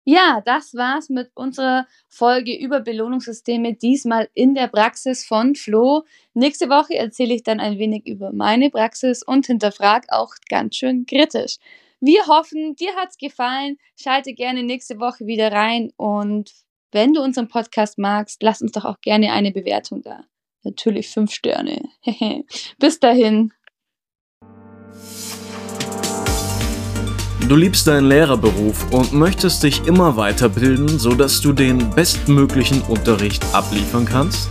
Ja, 0.07 0.41
das 0.45 0.75
war's 0.75 1.09
mit 1.09 1.31
unserer 1.33 1.87
Folge 2.09 2.55
über 2.55 2.79
Belohnungssysteme, 2.79 3.73
diesmal 3.73 4.29
in 4.35 4.53
der 4.53 4.67
Praxis 4.67 5.25
von 5.25 5.55
Flo. 5.55 6.03
Nächste 6.35 6.69
Woche 6.69 6.93
erzähle 6.95 7.33
ich 7.33 7.41
dann 7.41 7.59
ein 7.59 7.79
wenig 7.79 8.05
über 8.05 8.31
meine 8.31 8.69
Praxis 8.69 9.23
und 9.23 9.47
hinterfrage 9.47 10.07
auch 10.09 10.35
ganz 10.47 10.75
schön 10.75 11.07
kritisch. 11.07 11.57
Wir 12.01 12.27
hoffen, 12.27 12.75
dir 12.75 12.95
hat's 12.95 13.17
gefallen. 13.17 13.77
Schalte 13.99 14.33
gerne 14.33 14.61
nächste 14.61 14.99
Woche 14.99 15.25
wieder 15.25 15.51
rein 15.51 15.91
und 15.97 16.51
wenn 16.91 17.13
du 17.13 17.21
unseren 17.23 17.47
Podcast 17.47 17.97
magst, 17.97 18.43
lass 18.43 18.61
uns 18.61 18.73
doch 18.73 18.85
auch 18.85 19.01
gerne 19.01 19.33
eine 19.33 19.51
Bewertung 19.51 20.03
da. 20.03 20.23
Natürlich 20.65 21.09
fünf 21.09 21.31
Sterne. 21.31 21.81
Bis 22.79 22.99
dahin. 22.99 23.53
Du 27.47 27.55
liebst 27.55 27.85
deinen 27.85 28.09
Lehrerberuf 28.09 28.91
und 28.91 29.13
möchtest 29.13 29.61
dich 29.61 29.85
immer 29.85 30.17
weiterbilden, 30.17 30.97
sodass 30.97 31.39
du 31.41 31.53
den 31.53 31.91
bestmöglichen 31.91 32.81
Unterricht 32.81 33.45
abliefern 33.53 34.05
kannst? 34.05 34.49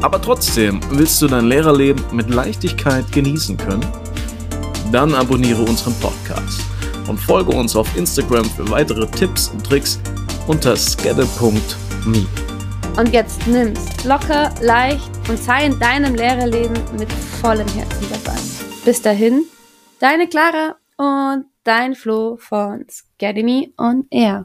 Aber 0.00 0.20
trotzdem 0.20 0.80
willst 0.90 1.20
du 1.20 1.26
dein 1.26 1.46
Lehrerleben 1.46 2.02
mit 2.12 2.30
Leichtigkeit 2.30 3.12
genießen 3.12 3.58
können? 3.58 3.86
Dann 4.90 5.14
abonniere 5.14 5.62
unseren 5.62 5.94
Podcast 6.00 6.62
und 7.06 7.18
folge 7.18 7.52
uns 7.52 7.76
auf 7.76 7.94
Instagram 7.98 8.46
für 8.46 8.68
weitere 8.70 9.06
Tipps 9.06 9.48
und 9.48 9.64
Tricks 9.64 10.00
unter 10.46 10.74
skedde.me. 10.74 12.26
Und 12.96 13.12
jetzt 13.12 13.46
nimm's 13.46 14.04
locker, 14.04 14.52
leicht 14.60 15.10
und 15.28 15.38
sei 15.38 15.64
in 15.66 15.78
deinem 15.78 16.14
Lehrerleben 16.14 16.76
mit 16.98 17.10
vollem 17.10 17.68
Herzen 17.68 18.06
dabei. 18.10 18.38
Bis 18.84 19.00
dahin, 19.00 19.44
deine 19.98 20.28
Clara 20.28 20.76
und 20.98 21.46
dein 21.64 21.94
Flo 21.94 22.36
von 22.36 22.84
Scademy 22.90 23.72
on 23.78 24.06
Air. 24.10 24.40